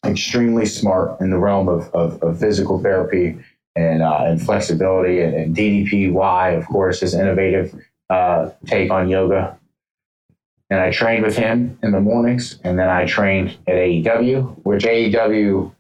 extremely 0.04 0.66
smart 0.66 1.20
in 1.20 1.30
the 1.30 1.38
realm 1.38 1.68
of, 1.68 1.88
of, 1.94 2.22
of 2.22 2.38
physical 2.38 2.78
therapy 2.82 3.38
and, 3.76 4.02
uh, 4.02 4.24
and 4.26 4.42
flexibility. 4.42 5.22
And, 5.22 5.34
and 5.34 5.56
DDPY, 5.56 6.58
of 6.58 6.66
course, 6.66 7.00
his 7.00 7.14
innovative 7.14 7.74
uh, 8.10 8.50
take 8.66 8.90
on 8.90 9.08
yoga. 9.08 9.58
And 10.68 10.80
I 10.80 10.90
trained 10.90 11.24
with 11.24 11.36
him 11.36 11.78
in 11.82 11.92
the 11.92 12.00
mornings, 12.00 12.58
and 12.62 12.78
then 12.78 12.88
I 12.88 13.06
trained 13.06 13.56
at 13.66 13.74
AEW, 13.74 14.64
which 14.64 14.84
AEW 14.84 15.72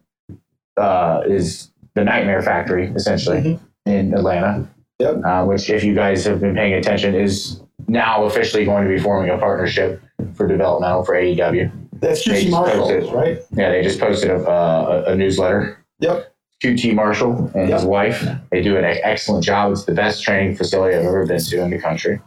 uh, 0.76 1.22
is 1.26 1.70
the 1.94 2.04
Nightmare 2.04 2.42
Factory, 2.42 2.92
essentially, 2.94 3.58
in 3.86 4.14
Atlanta. 4.14 4.68
Yep. 4.98 5.24
Uh, 5.24 5.44
which, 5.44 5.68
if 5.68 5.82
you 5.82 5.94
guys 5.94 6.24
have 6.24 6.40
been 6.40 6.54
paying 6.54 6.74
attention, 6.74 7.14
is 7.14 7.60
now 7.88 8.24
officially 8.24 8.64
going 8.64 8.84
to 8.84 8.88
be 8.88 8.98
forming 8.98 9.30
a 9.30 9.38
partnership 9.38 10.00
for 10.34 10.46
developmental 10.46 11.04
for 11.04 11.14
AEW. 11.14 11.70
That's 12.00 12.26
QT 12.26 12.50
Marshall, 12.50 12.88
posted- 12.88 13.12
right? 13.12 13.38
Yeah, 13.52 13.70
they 13.70 13.82
just 13.82 14.00
posted 14.00 14.30
a, 14.30 14.36
uh, 14.48 15.04
a, 15.08 15.16
newsletter. 15.16 15.84
Yep. 16.00 16.34
QT 16.62 16.94
Marshall 16.94 17.50
and 17.54 17.72
his 17.72 17.84
wife, 17.84 18.24
they 18.50 18.62
do 18.62 18.76
an 18.76 18.84
excellent 18.84 19.44
job. 19.44 19.72
It's 19.72 19.84
the 19.84 19.94
best 19.94 20.22
training 20.22 20.56
facility 20.56 20.96
I've 20.96 21.04
ever 21.04 21.26
been 21.26 21.40
to 21.40 21.62
in 21.62 21.70
the 21.70 21.78
country. 21.78 22.20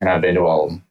And 0.00 0.08
I've 0.08 0.20
been 0.20 0.36
to 0.36 0.42
all 0.42 0.64
of 0.64 0.70
them. 0.70 0.84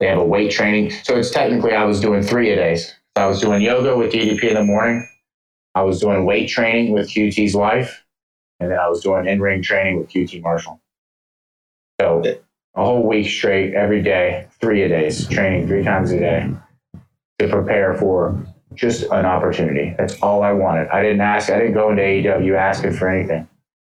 They 0.00 0.06
have 0.06 0.18
a 0.18 0.24
weight 0.24 0.50
training. 0.50 0.90
So 1.02 1.16
it's 1.16 1.30
technically, 1.30 1.72
I 1.72 1.84
was 1.84 2.00
doing 2.00 2.22
three 2.22 2.50
a 2.50 2.56
days. 2.56 2.94
I 3.16 3.26
was 3.26 3.40
doing 3.40 3.60
yoga 3.60 3.96
with 3.96 4.12
DDP 4.12 4.44
in 4.44 4.54
the 4.54 4.64
morning. 4.64 5.06
I 5.78 5.82
was 5.82 6.00
doing 6.00 6.24
weight 6.24 6.48
training 6.48 6.92
with 6.92 7.08
QT's 7.08 7.54
wife. 7.54 8.04
And 8.58 8.72
then 8.72 8.78
I 8.80 8.88
was 8.88 9.00
doing 9.00 9.26
in 9.28 9.40
ring 9.40 9.62
training 9.62 9.98
with 9.98 10.08
QT 10.08 10.42
Marshall. 10.42 10.80
So 12.00 12.24
a 12.74 12.84
whole 12.84 13.06
week 13.06 13.28
straight, 13.28 13.74
every 13.74 14.02
day, 14.02 14.48
three 14.60 14.82
a 14.82 14.88
days, 14.88 15.28
training 15.28 15.68
three 15.68 15.84
times 15.84 16.10
a 16.10 16.18
day 16.18 16.50
to 17.38 17.48
prepare 17.48 17.94
for 17.94 18.44
just 18.74 19.04
an 19.04 19.24
opportunity. 19.24 19.94
That's 19.96 20.20
all 20.20 20.42
I 20.42 20.52
wanted. 20.52 20.88
I 20.88 21.00
didn't 21.00 21.20
ask. 21.20 21.48
I 21.48 21.58
didn't 21.58 21.74
go 21.74 21.90
into 21.90 22.02
AEW 22.02 22.56
asking 22.56 22.94
for 22.94 23.08
anything. 23.08 23.48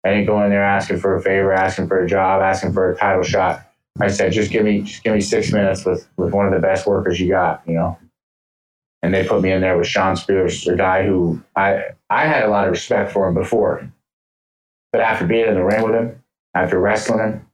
I 0.06 0.12
didn't 0.12 0.28
go 0.28 0.41
in 0.41 0.50
there 0.50 0.63
asking 0.63 1.00
for 1.00 1.15
a 1.15 1.22
favor, 1.22 1.52
asking 1.52 1.89
for 1.89 2.02
a 2.02 2.08
job, 2.08 2.41
asking 2.41 2.72
for 2.72 2.91
a 2.91 2.96
title 2.96 3.24
shot. 3.24 3.69
I 4.00 4.08
said, 4.08 4.32
just 4.32 4.52
give 4.52 4.63
me, 4.63 4.84
just 4.84 5.04
give 5.04 5.13
me 5.13 5.22
six 5.22 5.52
minutes 5.52 5.84
with 5.86 6.08
with 6.15 6.34
one 6.34 6.46
of 6.46 6.54
the 6.54 6.60
best 6.60 6.88
workers 6.88 7.19
you 7.19 7.28
got, 7.28 7.62
you 7.67 7.74
know. 7.74 7.98
And 9.03 9.13
they 9.13 9.27
put 9.27 9.41
me 9.41 9.51
in 9.51 9.59
there 9.61 9.77
with 9.77 9.85
Sean 9.87 10.15
Spears, 10.15 10.65
a 10.67 10.75
guy 10.75 11.05
who 11.05 11.39
I 11.57 11.83
I 12.09 12.25
had 12.25 12.43
a 12.45 12.49
lot 12.49 12.65
of 12.65 12.71
respect 12.71 13.11
for 13.11 13.27
him 13.27 13.33
before, 13.35 13.87
but 14.93 15.01
after 15.01 15.27
being 15.27 15.45
in 15.47 15.55
the 15.55 15.63
ring 15.63 15.83
with 15.83 15.93
him, 15.93 16.23
after 16.55 16.79
wrestling 16.79 17.19
him, 17.19 17.45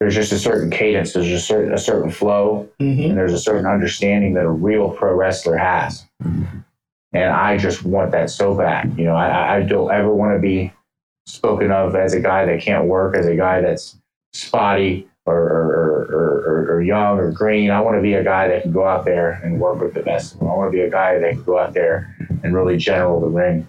there's 0.00 0.14
just 0.14 0.32
a 0.32 0.38
certain 0.38 0.70
cadence, 0.70 1.12
there's 1.12 1.30
a 1.30 1.38
certain 1.38 1.74
a 1.74 1.78
certain 1.78 2.10
flow, 2.10 2.66
Mhm. 2.80 3.10
and 3.10 3.18
there's 3.18 3.34
a 3.34 3.38
certain 3.38 3.66
understanding 3.66 4.32
that 4.34 4.44
a 4.46 4.50
real 4.50 4.88
pro 4.90 5.14
wrestler 5.14 5.56
has. 5.58 6.06
And 7.12 7.30
I 7.30 7.56
just 7.58 7.84
want 7.84 8.10
that 8.12 8.30
so 8.30 8.54
bad. 8.54 8.94
You 8.98 9.04
know, 9.04 9.14
I, 9.14 9.56
I 9.56 9.62
don't 9.62 9.90
ever 9.92 10.12
want 10.12 10.34
to 10.34 10.38
be 10.38 10.72
spoken 11.26 11.70
of 11.70 11.94
as 11.94 12.14
a 12.14 12.20
guy 12.20 12.44
that 12.46 12.60
can't 12.60 12.86
work, 12.86 13.16
as 13.16 13.26
a 13.26 13.36
guy 13.36 13.60
that's 13.60 13.96
spotty 14.32 15.08
or, 15.26 15.36
or, 15.36 16.08
or, 16.10 16.76
or, 16.76 16.82
young 16.82 17.18
or 17.18 17.32
green. 17.32 17.70
I 17.70 17.80
want 17.80 17.96
to 17.96 18.02
be 18.02 18.14
a 18.14 18.22
guy 18.22 18.48
that 18.48 18.62
can 18.62 18.72
go 18.72 18.86
out 18.86 19.04
there 19.04 19.32
and 19.42 19.60
work 19.60 19.80
with 19.80 19.94
the 19.94 20.02
best. 20.02 20.36
I 20.40 20.44
want 20.44 20.70
to 20.70 20.76
be 20.76 20.82
a 20.82 20.90
guy 20.90 21.18
that 21.18 21.32
can 21.32 21.42
go 21.42 21.58
out 21.58 21.74
there 21.74 22.16
and 22.42 22.54
really 22.54 22.76
general 22.76 23.20
the 23.20 23.26
ring 23.26 23.66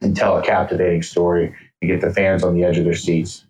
and 0.00 0.16
tell 0.16 0.36
a 0.38 0.42
captivating 0.42 1.02
story 1.02 1.54
and 1.80 1.90
get 1.90 2.00
the 2.00 2.12
fans 2.12 2.42
on 2.42 2.54
the 2.54 2.64
edge 2.64 2.78
of 2.78 2.84
their 2.84 2.94
seats. 2.94 3.44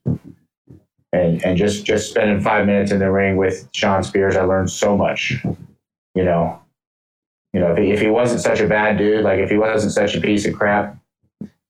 And, 1.13 1.45
and 1.45 1.57
just, 1.57 1.85
just 1.85 2.11
spending 2.11 2.41
five 2.41 2.67
minutes 2.67 2.93
in 2.93 2.99
the 2.99 3.11
ring 3.11 3.37
with 3.37 3.69
Sean 3.73 4.03
Spears, 4.03 4.37
I 4.37 4.43
learned 4.43 4.71
so 4.71 4.97
much. 4.97 5.43
You 6.15 6.25
know, 6.25 6.61
you 7.53 7.61
know, 7.61 7.73
if 7.73 7.79
he, 7.79 7.91
if 7.91 8.01
he 8.01 8.09
wasn't 8.09 8.43
such 8.43 8.61
a 8.61 8.69
bad 8.69 8.99
dude, 8.99 9.25
like 9.25 9.39
if 9.39 9.51
he 9.51 9.57
wasn't 9.57 9.93
such 9.93 10.15
a 10.15 10.21
piece 10.21 10.45
of 10.47 10.55
crap, 10.55 10.97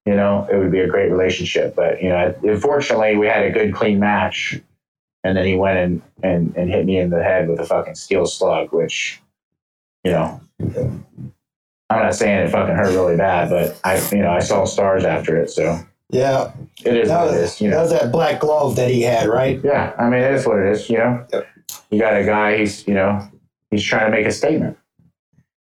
you 0.06 0.16
know, 0.16 0.46
it 0.50 0.56
would 0.56 0.72
be 0.72 0.80
a 0.80 0.88
great 0.88 1.10
relationship. 1.10 1.74
But, 1.74 2.02
you 2.02 2.08
know, 2.08 2.34
unfortunately, 2.42 3.16
we 3.16 3.26
had 3.26 3.44
a 3.44 3.50
good, 3.50 3.72
clean 3.72 4.00
match. 4.00 4.60
And 5.22 5.36
then 5.36 5.46
he 5.46 5.56
went 5.56 5.78
and, 5.78 6.02
and, 6.22 6.56
and 6.56 6.70
hit 6.70 6.86
me 6.86 6.98
in 6.98 7.10
the 7.10 7.22
head 7.22 7.48
with 7.48 7.60
a 7.60 7.66
fucking 7.66 7.94
steel 7.94 8.26
slug, 8.26 8.72
which, 8.72 9.20
you 10.02 10.12
know, 10.12 10.40
I'm 10.58 12.02
not 12.02 12.14
saying 12.14 12.46
it 12.46 12.50
fucking 12.50 12.74
hurt 12.74 12.94
really 12.94 13.16
bad, 13.16 13.50
but 13.50 13.78
I, 13.84 14.00
you 14.10 14.22
know, 14.22 14.30
I 14.30 14.38
saw 14.38 14.64
stars 14.64 15.04
after 15.04 15.36
it. 15.36 15.50
So 15.50 15.78
Yeah, 16.08 16.52
it 16.84 16.96
is 16.96 17.08
that 17.08 17.24
what 17.26 17.34
it 17.34 17.40
was, 17.40 17.52
is, 17.52 17.60
you 17.60 17.70
that 17.70 17.82
was 17.82 17.90
that 17.90 18.12
black 18.12 18.40
glove 18.40 18.76
that 18.76 18.90
he 18.90 19.02
had, 19.02 19.28
right? 19.28 19.60
Yeah, 19.62 19.92
I 19.98 20.04
mean, 20.08 20.22
it 20.22 20.32
is 20.32 20.46
what 20.46 20.58
it 20.58 20.66
is, 20.72 20.88
you 20.88 20.98
know. 20.98 21.26
Yep. 21.32 21.46
You 21.90 22.00
got 22.00 22.16
a 22.16 22.24
guy, 22.24 22.56
he's, 22.58 22.86
you 22.86 22.94
know, 22.94 23.28
he's 23.70 23.84
trying 23.84 24.10
to 24.10 24.16
make 24.16 24.26
a 24.26 24.32
statement. 24.32 24.78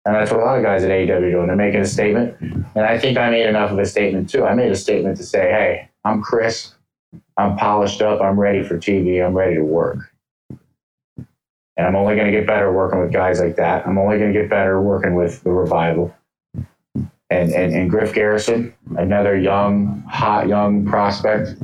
And 0.06 0.15
that's 0.15 0.32
what 0.32 0.39
a 0.39 0.43
lot 0.43 0.58
of 0.58 0.63
guys 0.63 0.84
at 0.84 0.89
AEW 0.89 1.12
are 1.12 1.32
doing. 1.32 1.47
They're 1.47 1.56
making 1.56 1.82
a 1.82 1.86
statement. 1.86 2.36
And 2.39 2.86
I 2.86 2.97
think 2.97 3.17
I 3.17 3.30
made 3.30 3.45
enough 3.45 3.71
of 3.71 3.77
a 3.77 3.86
statement 3.86 4.30
too. 4.30 4.45
I 4.45 4.56
made 4.56 4.71
a 4.71 4.75
statement 4.75 5.17
to 5.17 5.23
say, 5.23 5.51
hey, 5.51 5.89
I'm 6.04 6.21
Chris. 6.21 6.73
I'm 7.38 7.58
polished 7.58 8.02
up. 8.02 8.21
I'm 8.21 8.39
ready 8.39 8.63
for 8.63 8.78
TV. 8.78 9.26
I'm 9.26 9.34
ready 9.34 9.56
to 9.56 9.63
work. 9.63 10.12
And 11.78 11.88
I'm 11.88 11.95
only 11.95 12.15
going 12.15 12.32
to 12.32 12.38
get 12.38 12.45
better 12.45 12.71
working 12.71 13.00
with 13.00 13.12
guys 13.12 13.39
like 13.39 13.56
that. 13.56 13.88
I'm 13.88 13.97
only 13.97 14.17
going 14.19 14.34
to 14.34 14.39
get 14.39 14.50
better 14.50 14.82
working 14.82 15.15
with 15.15 15.41
the 15.43 15.52
revival. 15.52 16.13
And, 16.95 17.52
and, 17.54 17.74
and 17.74 17.89
Griff 17.89 18.13
Garrison, 18.13 18.74
another 18.97 19.38
young, 19.38 20.04
hot, 20.08 20.47
young 20.50 20.86
prospect, 20.86 21.56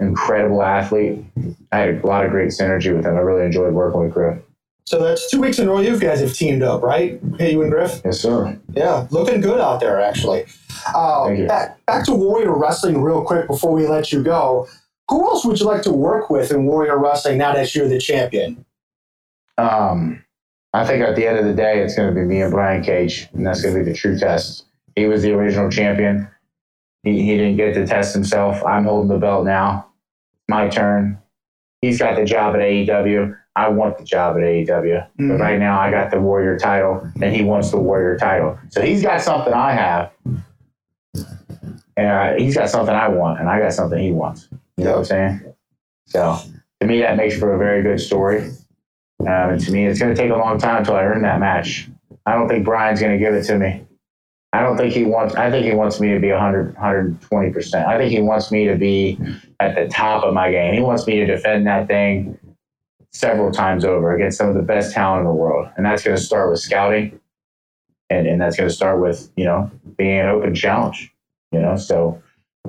incredible 0.00 0.62
athlete. 0.62 1.24
I 1.72 1.78
had 1.78 2.02
a 2.02 2.06
lot 2.06 2.24
of 2.24 2.30
great 2.30 2.50
synergy 2.50 2.94
with 2.96 3.04
him. 3.04 3.14
I 3.14 3.20
really 3.20 3.44
enjoyed 3.44 3.74
working 3.74 4.00
with 4.00 4.12
Griff. 4.14 4.38
So 4.86 5.02
that's 5.02 5.30
two 5.30 5.40
weeks 5.40 5.58
in 5.58 5.66
a 5.68 5.70
row 5.70 5.80
you 5.80 5.98
guys 5.98 6.20
have 6.20 6.34
teamed 6.34 6.62
up, 6.62 6.82
right? 6.82 7.18
Hey, 7.38 7.52
you 7.52 7.62
and 7.62 7.70
Griff? 7.70 8.02
Yes, 8.04 8.20
sir. 8.20 8.58
Yeah, 8.74 9.06
looking 9.10 9.40
good 9.40 9.60
out 9.60 9.80
there, 9.80 10.00
actually. 10.00 10.44
Uh, 10.94 11.46
back, 11.46 11.84
back 11.86 12.04
to 12.06 12.12
Warrior 12.14 12.56
Wrestling, 12.56 13.00
real 13.02 13.22
quick, 13.24 13.46
before 13.46 13.72
we 13.72 13.86
let 13.86 14.12
you 14.12 14.22
go. 14.22 14.68
Who 15.10 15.22
else 15.26 15.44
would 15.44 15.60
you 15.60 15.66
like 15.66 15.82
to 15.82 15.92
work 15.92 16.30
with 16.30 16.50
in 16.50 16.64
Warrior 16.66 16.98
Wrestling 16.98 17.38
now 17.38 17.52
that 17.54 17.74
you're 17.74 17.88
the 17.88 17.98
champion? 18.00 18.64
Um, 19.58 20.24
I 20.72 20.84
think 20.84 21.02
at 21.02 21.14
the 21.16 21.26
end 21.26 21.38
of 21.38 21.44
the 21.44 21.54
day, 21.54 21.80
it's 21.82 21.94
going 21.94 22.08
to 22.12 22.14
be 22.14 22.26
me 22.26 22.40
and 22.42 22.50
Brian 22.50 22.82
Cage, 22.82 23.28
and 23.32 23.46
that's 23.46 23.62
going 23.62 23.74
to 23.74 23.84
be 23.84 23.90
the 23.90 23.96
true 23.96 24.18
test. 24.18 24.64
He 24.96 25.06
was 25.06 25.22
the 25.22 25.32
original 25.32 25.70
champion. 25.70 26.28
He, 27.02 27.22
he 27.22 27.36
didn't 27.36 27.56
get 27.56 27.74
to 27.74 27.86
test 27.86 28.14
himself. 28.14 28.64
I'm 28.64 28.84
holding 28.84 29.08
the 29.08 29.18
belt 29.18 29.44
now. 29.44 29.86
My 30.48 30.68
turn. 30.68 31.18
He's 31.80 31.98
got 31.98 32.16
the 32.16 32.24
job 32.24 32.54
at 32.54 32.60
AEW. 32.62 33.36
I 33.56 33.68
want 33.68 33.98
the 33.98 34.04
job 34.04 34.36
at 34.36 34.42
AEW. 34.42 35.06
But 35.16 35.22
Mhm. 35.22 35.38
right 35.38 35.58
now, 35.58 35.78
I 35.78 35.90
got 35.90 36.10
the 36.10 36.20
Warrior 36.20 36.58
title, 36.58 37.06
and 37.20 37.34
he 37.34 37.44
wants 37.44 37.70
the 37.70 37.78
Warrior 37.78 38.16
title. 38.16 38.58
So 38.70 38.80
he's 38.82 39.02
got 39.02 39.20
something 39.20 39.52
I 39.52 39.72
have, 39.72 40.10
and 41.96 42.06
uh, 42.06 42.34
he's 42.36 42.56
got 42.56 42.70
something 42.70 42.94
I 42.94 43.08
want, 43.08 43.40
and 43.40 43.48
I 43.48 43.60
got 43.60 43.72
something 43.72 43.98
he 43.98 44.10
wants. 44.10 44.48
You 44.76 44.84
know 44.84 44.92
what 44.92 44.98
I'm 44.98 45.04
saying? 45.04 45.54
So 46.06 46.38
to 46.80 46.86
me, 46.86 47.00
that 47.00 47.16
makes 47.16 47.38
for 47.38 47.54
a 47.54 47.58
very 47.58 47.82
good 47.82 48.00
story. 48.00 48.50
Um, 49.20 49.50
and 49.50 49.60
to 49.60 49.72
me, 49.72 49.86
it's 49.86 49.98
going 49.98 50.14
to 50.14 50.20
take 50.20 50.30
a 50.30 50.36
long 50.36 50.58
time 50.58 50.78
until 50.78 50.96
I 50.96 51.04
earn 51.04 51.22
that 51.22 51.40
match. 51.40 51.88
I 52.26 52.34
don't 52.34 52.48
think 52.48 52.64
Brian's 52.64 53.00
going 53.00 53.12
to 53.12 53.18
give 53.18 53.34
it 53.34 53.44
to 53.44 53.58
me. 53.58 53.86
I 54.52 54.60
don't 54.60 54.76
think 54.76 54.92
he 54.94 55.04
wants. 55.04 55.34
I 55.34 55.50
think 55.50 55.66
he 55.66 55.72
wants 55.72 56.00
me 56.00 56.12
to 56.12 56.20
be 56.20 56.30
100, 56.30 56.74
120 56.74 57.50
percent. 57.50 57.88
I 57.88 57.98
think 57.98 58.12
he 58.12 58.20
wants 58.20 58.52
me 58.52 58.66
to 58.66 58.76
be 58.76 59.18
at 59.58 59.74
the 59.74 59.88
top 59.88 60.22
of 60.22 60.32
my 60.32 60.50
game. 60.52 60.74
He 60.74 60.80
wants 60.80 61.06
me 61.08 61.16
to 61.16 61.26
defend 61.26 61.66
that 61.66 61.88
thing 61.88 62.38
several 63.10 63.50
times 63.50 63.84
over 63.84 64.14
against 64.14 64.38
some 64.38 64.48
of 64.48 64.54
the 64.54 64.62
best 64.62 64.92
talent 64.92 65.20
in 65.20 65.26
the 65.26 65.32
world, 65.32 65.68
and 65.76 65.84
that's 65.84 66.04
going 66.04 66.16
to 66.16 66.22
start 66.22 66.50
with 66.50 66.60
scouting, 66.60 67.18
and 68.10 68.28
and 68.28 68.40
that's 68.40 68.56
going 68.56 68.68
to 68.68 68.74
start 68.74 69.00
with 69.00 69.28
you 69.36 69.44
know 69.44 69.70
being 69.96 70.20
an 70.20 70.28
open 70.28 70.54
challenge. 70.54 71.12
You 71.54 71.60
know, 71.60 71.76
so 71.76 72.20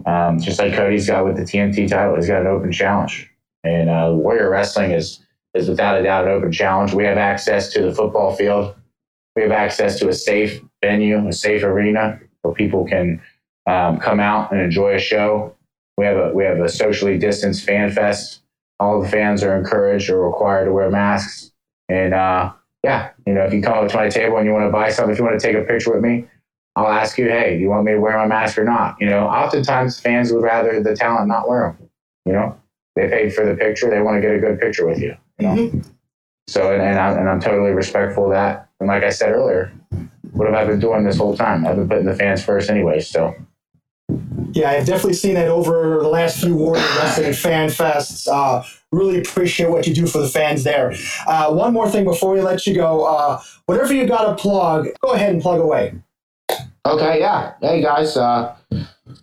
um, 0.05 0.39
just 0.39 0.59
like 0.59 0.73
Cody's 0.73 1.07
got 1.07 1.25
with 1.25 1.37
the 1.37 1.41
TNT 1.41 1.89
title, 1.89 2.15
he's 2.15 2.27
got 2.27 2.41
an 2.41 2.47
open 2.47 2.71
challenge, 2.71 3.29
and 3.63 3.89
uh, 3.89 4.11
Warrior 4.13 4.49
Wrestling 4.49 4.91
is 4.91 5.25
is 5.55 5.67
without 5.67 5.99
a 5.99 6.03
doubt 6.03 6.25
an 6.25 6.31
open 6.31 6.51
challenge. 6.51 6.93
We 6.93 7.05
have 7.05 7.17
access 7.17 7.73
to 7.73 7.81
the 7.81 7.95
football 7.95 8.35
field. 8.35 8.75
We 9.35 9.41
have 9.41 9.51
access 9.51 9.97
to 9.99 10.09
a 10.09 10.13
safe 10.13 10.61
venue, 10.83 11.27
a 11.27 11.33
safe 11.33 11.63
arena 11.63 12.19
where 12.43 12.53
people 12.53 12.85
can 12.85 13.21
um, 13.65 13.99
come 13.99 14.19
out 14.19 14.51
and 14.51 14.61
enjoy 14.61 14.93
a 14.95 14.99
show. 14.99 15.55
We 15.97 16.05
have 16.05 16.17
a 16.17 16.33
we 16.33 16.43
have 16.43 16.59
a 16.59 16.69
socially 16.69 17.17
distanced 17.17 17.65
fan 17.65 17.91
fest. 17.91 18.41
All 18.79 19.01
the 19.01 19.09
fans 19.09 19.41
are 19.41 19.57
encouraged 19.57 20.09
or 20.11 20.27
required 20.27 20.65
to 20.65 20.73
wear 20.73 20.91
masks. 20.91 21.51
And 21.89 22.13
uh, 22.13 22.51
yeah, 22.83 23.11
you 23.25 23.33
know, 23.33 23.45
if 23.45 23.53
you 23.53 23.63
come 23.63 23.73
up 23.73 23.89
to 23.89 23.95
my 23.95 24.09
table 24.09 24.37
and 24.37 24.45
you 24.45 24.53
want 24.53 24.67
to 24.67 24.71
buy 24.71 24.91
something, 24.91 25.13
if 25.13 25.17
you 25.17 25.25
want 25.25 25.39
to 25.39 25.47
take 25.47 25.55
a 25.55 25.65
picture 25.65 25.91
with 25.91 26.03
me, 26.03 26.27
I'll 26.75 26.87
ask 26.87 27.17
you, 27.17 27.29
hey, 27.29 27.55
do 27.55 27.61
you 27.61 27.69
want 27.69 27.85
me 27.85 27.93
to 27.93 27.99
wear 27.99 28.17
my 28.17 28.27
mask 28.27 28.57
or 28.57 28.65
not? 28.65 28.97
You 28.99 29.07
know, 29.07 29.27
oftentimes 29.27 29.99
fans 29.99 30.33
would 30.33 30.43
rather 30.43 30.81
the 30.81 30.95
talent 30.95 31.27
not 31.27 31.47
wear 31.47 31.75
them. 31.79 31.89
You 32.25 32.33
know, 32.33 32.59
they 32.95 33.07
paid 33.07 33.33
for 33.33 33.45
the 33.45 33.55
picture, 33.55 33.89
they 33.89 34.01
want 34.01 34.17
to 34.17 34.21
get 34.21 34.35
a 34.35 34.39
good 34.39 34.59
picture 34.59 34.85
with 34.85 34.99
you. 34.99 35.15
You 35.39 35.47
know? 35.47 35.81
So, 36.47 36.73
and, 36.73 36.81
and, 36.81 36.99
I'm, 36.99 37.17
and 37.17 37.29
I'm 37.29 37.39
totally 37.39 37.71
respectful 37.71 38.25
of 38.25 38.31
that. 38.31 38.69
And 38.79 38.87
like 38.87 39.03
I 39.03 39.09
said 39.09 39.31
earlier, 39.31 39.71
what 40.31 40.47
have 40.47 40.55
I 40.55 40.65
been 40.65 40.79
doing 40.79 41.03
this 41.05 41.17
whole 41.17 41.35
time? 41.35 41.65
I've 41.65 41.77
been 41.77 41.87
putting 41.87 42.05
the 42.05 42.15
fans 42.15 42.43
first 42.43 42.69
anyway. 42.69 42.99
So, 42.99 43.33
Yeah, 44.51 44.71
I've 44.71 44.85
definitely 44.85 45.13
seen 45.13 45.35
that 45.35 45.47
over 45.47 45.99
the 46.01 46.09
last 46.09 46.41
few 46.41 46.55
Warrior 46.55 46.83
Wrestling 46.97 47.33
fan 47.33 47.69
fests. 47.69 48.27
Uh, 48.27 48.63
really 48.91 49.19
appreciate 49.19 49.69
what 49.69 49.87
you 49.87 49.93
do 49.93 50.07
for 50.07 50.19
the 50.19 50.29
fans 50.29 50.63
there. 50.63 50.93
Uh, 51.25 51.53
one 51.53 51.73
more 51.73 51.89
thing 51.89 52.03
before 52.03 52.33
we 52.33 52.41
let 52.41 52.67
you 52.67 52.75
go. 52.75 53.05
Uh, 53.05 53.41
whatever 53.65 53.93
you 53.93 54.05
got 54.05 54.25
to 54.29 54.35
plug, 54.35 54.87
go 55.01 55.13
ahead 55.13 55.33
and 55.33 55.41
plug 55.41 55.61
away. 55.61 55.93
Okay, 56.85 57.19
yeah. 57.19 57.53
Hey, 57.61 57.81
guys, 57.81 58.17
uh, 58.17 58.55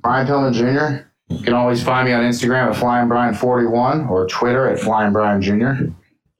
Brian 0.03 0.27
Pillman 0.27 0.53
Jr. 0.53 1.07
You 1.29 1.44
can 1.44 1.55
always 1.55 1.83
find 1.83 2.07
me 2.07 2.12
on 2.12 2.22
Instagram 2.22 2.70
at 2.70 2.77
Flying 2.77 3.09
Brian41 3.09 4.11
or 4.11 4.27
Twitter 4.27 4.68
at 4.68 4.79
Flying 4.79 5.12
Brian 5.12 5.40
Jr. 5.40 5.87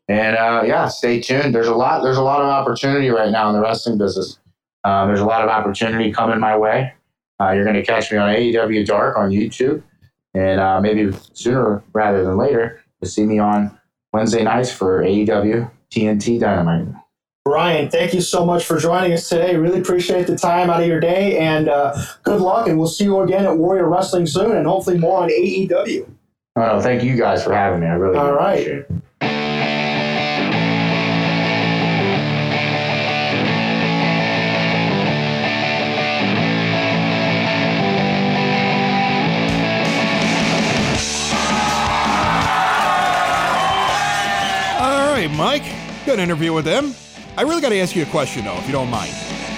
And 0.09 0.37
uh, 0.37 0.63
yeah, 0.67 0.89
stay 0.89 1.21
tuned. 1.21 1.55
There's 1.55 1.69
a 1.69 1.75
lot. 1.75 2.03
There's 2.03 2.19
a 2.19 2.23
lot 2.23 2.43
of 2.43 2.49
opportunity 2.49 3.09
right 3.09 3.31
now 3.31 3.49
in 3.49 3.55
the 3.55 3.63
wrestling 3.63 3.97
business. 3.97 4.39
Uh, 4.85 5.07
there's 5.07 5.21
a 5.21 5.25
lot 5.25 5.43
of 5.43 5.49
opportunity 5.49 6.13
coming 6.13 6.39
my 6.41 6.57
way. 6.57 6.93
Uh, 7.41 7.53
you're 7.53 7.65
going 7.65 7.77
to 7.77 7.85
catch 7.85 8.13
me 8.13 8.19
on 8.19 8.35
AEW 8.35 8.85
Dark 8.85 9.17
on 9.17 9.31
YouTube, 9.31 9.83
and 10.35 10.61
uh, 10.61 10.81
maybe 10.81 11.17
sooner 11.33 11.83
rather 11.93 12.25
than 12.25 12.37
later, 12.37 12.83
to 13.03 13.09
see 13.09 13.25
me 13.25 13.39
on 13.39 13.79
Wednesday 14.13 14.43
nights 14.43 14.71
for 14.73 15.03
AEW 15.03 15.71
TNT 15.91 16.39
Dynamite. 16.39 17.02
Brian, 17.53 17.91
thank 17.91 18.15
you 18.15 18.23
so 18.23 18.47
much 18.47 18.65
for 18.65 18.79
joining 18.79 19.12
us 19.12 19.29
today. 19.29 19.55
Really 19.57 19.79
appreciate 19.79 20.27
the 20.27 20.35
time 20.38 20.71
out 20.71 20.81
of 20.81 20.87
your 20.88 21.01
day, 21.01 21.37
and 21.37 21.69
uh, 21.69 21.95
good 22.23 22.41
luck. 22.41 22.67
And 22.67 22.79
we'll 22.79 22.88
see 22.88 23.05
you 23.05 23.21
again 23.21 23.45
at 23.45 23.59
Warrior 23.59 23.91
Wrestling 23.91 24.25
soon, 24.27 24.57
and 24.57 24.67
hopefully 24.67 24.97
more 24.97 25.21
on 25.23 25.29
AEW. 25.29 26.11
Oh, 26.57 26.81
thank 26.81 27.03
you 27.03 27.15
guys 27.15 27.45
for 27.45 27.53
having 27.53 27.81
me. 27.81 27.88
I 27.88 27.93
really 27.93 28.17
All 28.17 28.33
right. 28.33 28.59
appreciate 28.59 28.87
it. 28.88 29.03
All 44.81 45.12
right, 45.12 45.31
Mike. 45.37 45.65
Good 46.07 46.19
interview 46.19 46.55
with 46.55 46.65
them. 46.65 46.95
I 47.37 47.42
really 47.42 47.61
got 47.61 47.71
to 47.71 47.79
ask 47.79 47.97
you 47.97 48.03
a 48.03 48.07
question, 48.07 48.45
though, 48.45 48.57
if 48.59 48.66
you 48.66 48.73
don't 48.73 48.90
mind. 48.90 49.12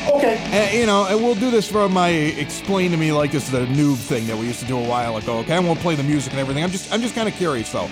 Okay. 0.08 0.36
And, 0.52 0.78
you 0.78 0.86
know, 0.86 1.06
and 1.06 1.22
we'll 1.22 1.34
do 1.34 1.50
this 1.50 1.68
from 1.70 1.92
my 1.92 2.08
explain 2.08 2.90
to 2.90 2.96
me 2.96 3.10
like 3.10 3.32
this 3.32 3.48
is 3.48 3.54
a 3.54 3.66
noob 3.66 3.96
thing 3.96 4.26
that 4.26 4.36
we 4.36 4.46
used 4.46 4.60
to 4.60 4.66
do 4.66 4.78
a 4.78 4.88
while 4.88 5.16
ago. 5.16 5.38
Okay, 5.38 5.54
I 5.54 5.58
won't 5.60 5.80
play 5.80 5.94
the 5.94 6.02
music 6.02 6.32
and 6.32 6.40
everything. 6.40 6.62
I'm 6.62 6.70
just 6.70 6.92
I'm 6.92 7.00
just 7.00 7.14
kind 7.14 7.28
of 7.28 7.34
curious 7.34 7.72
though. 7.72 7.88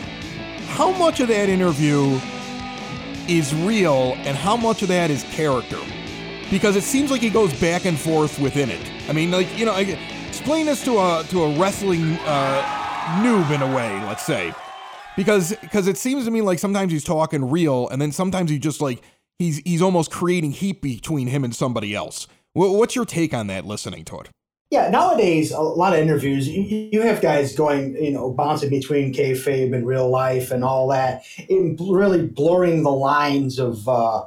How 0.68 0.92
much 0.92 1.20
of 1.20 1.28
that 1.28 1.48
interview 1.48 2.20
is 3.28 3.54
real 3.54 4.14
and 4.18 4.36
how 4.36 4.56
much 4.56 4.82
of 4.82 4.88
that 4.88 5.10
is 5.10 5.24
character? 5.24 5.78
Because 6.50 6.76
it 6.76 6.82
seems 6.84 7.10
like 7.10 7.22
he 7.22 7.30
goes 7.30 7.58
back 7.58 7.86
and 7.86 7.98
forth 7.98 8.38
within 8.38 8.68
it. 8.68 8.80
I 9.08 9.12
mean, 9.14 9.30
like 9.30 9.58
you 9.58 9.64
know, 9.64 9.72
I- 9.72 9.98
explain 10.28 10.66
this 10.66 10.84
to 10.84 10.98
a 10.98 11.24
to 11.30 11.44
a 11.44 11.58
wrestling 11.58 12.12
uh, 12.26 12.62
noob 13.22 13.50
in 13.50 13.62
a 13.62 13.74
way, 13.74 13.90
let's 14.04 14.24
say, 14.24 14.52
because 15.16 15.56
because 15.62 15.86
it 15.88 15.96
seems 15.96 16.26
to 16.26 16.30
me 16.30 16.42
like 16.42 16.58
sometimes 16.58 16.92
he's 16.92 17.04
talking 17.04 17.48
real 17.50 17.88
and 17.88 18.00
then 18.00 18.12
sometimes 18.12 18.50
he 18.50 18.58
just 18.58 18.80
like 18.82 19.02
he's 19.42 19.58
he's 19.64 19.82
almost 19.82 20.10
creating 20.10 20.52
heat 20.52 20.80
between 20.80 21.28
him 21.28 21.44
and 21.44 21.54
somebody 21.54 21.94
else. 21.94 22.26
What's 22.54 22.94
your 22.94 23.04
take 23.04 23.32
on 23.34 23.46
that? 23.48 23.64
Listening 23.64 24.04
to 24.06 24.20
it. 24.20 24.28
Yeah, 24.70 24.88
nowadays 24.88 25.52
a 25.52 25.60
lot 25.60 25.92
of 25.92 26.00
interviews, 26.00 26.48
you, 26.48 27.02
have 27.02 27.20
guys 27.20 27.54
going, 27.54 27.94
you 28.02 28.10
know, 28.10 28.30
bouncing 28.30 28.70
between 28.70 29.12
kayfabe 29.12 29.74
and 29.74 29.86
real 29.86 30.08
life 30.08 30.50
and 30.50 30.64
all 30.64 30.88
that, 30.88 31.24
in 31.50 31.76
really 31.78 32.26
blurring 32.26 32.82
the 32.82 32.90
lines 32.90 33.58
of 33.58 33.86
uh, 33.86 34.24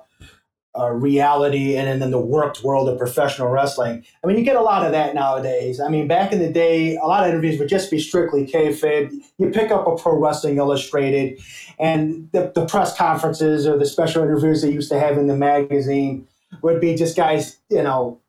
uh, 0.77 0.91
reality 0.91 1.75
and, 1.75 2.01
then 2.01 2.11
the 2.11 2.19
worked 2.19 2.63
world 2.63 2.89
of 2.89 2.97
professional 2.97 3.47
wrestling. 3.47 4.05
I 4.23 4.27
mean, 4.27 4.37
you 4.37 4.43
get 4.43 4.55
a 4.55 4.61
lot 4.61 4.85
of 4.85 4.91
that 4.91 5.15
nowadays. 5.15 5.79
I 5.79 5.87
mean, 5.87 6.07
back 6.07 6.33
in 6.33 6.39
the 6.39 6.51
day, 6.51 6.97
a 6.97 7.05
lot 7.05 7.23
of 7.23 7.29
interviews 7.29 7.57
would 7.59 7.69
just 7.69 7.89
be 7.89 7.99
strictly 7.99 8.45
kayfabe. 8.45 9.13
You 9.37 9.49
pick 9.51 9.71
up 9.71 9.87
a 9.87 9.95
Pro 9.95 10.19
Wrestling 10.19 10.57
Illustrated, 10.57 11.39
and 11.79 12.29
the, 12.31 12.51
the 12.53 12.65
press 12.65 12.95
conferences 12.97 13.65
or 13.65 13.77
the 13.77 13.85
special 13.85 14.23
interviews 14.23 14.61
they 14.61 14.71
used 14.71 14.91
to 14.91 14.99
have 14.99 15.17
in 15.17 15.27
the 15.27 15.35
magazine 15.35 16.27
would 16.61 16.81
be 16.81 16.95
just 16.95 17.15
guys, 17.15 17.57
you 17.69 17.83
know, 17.83 18.19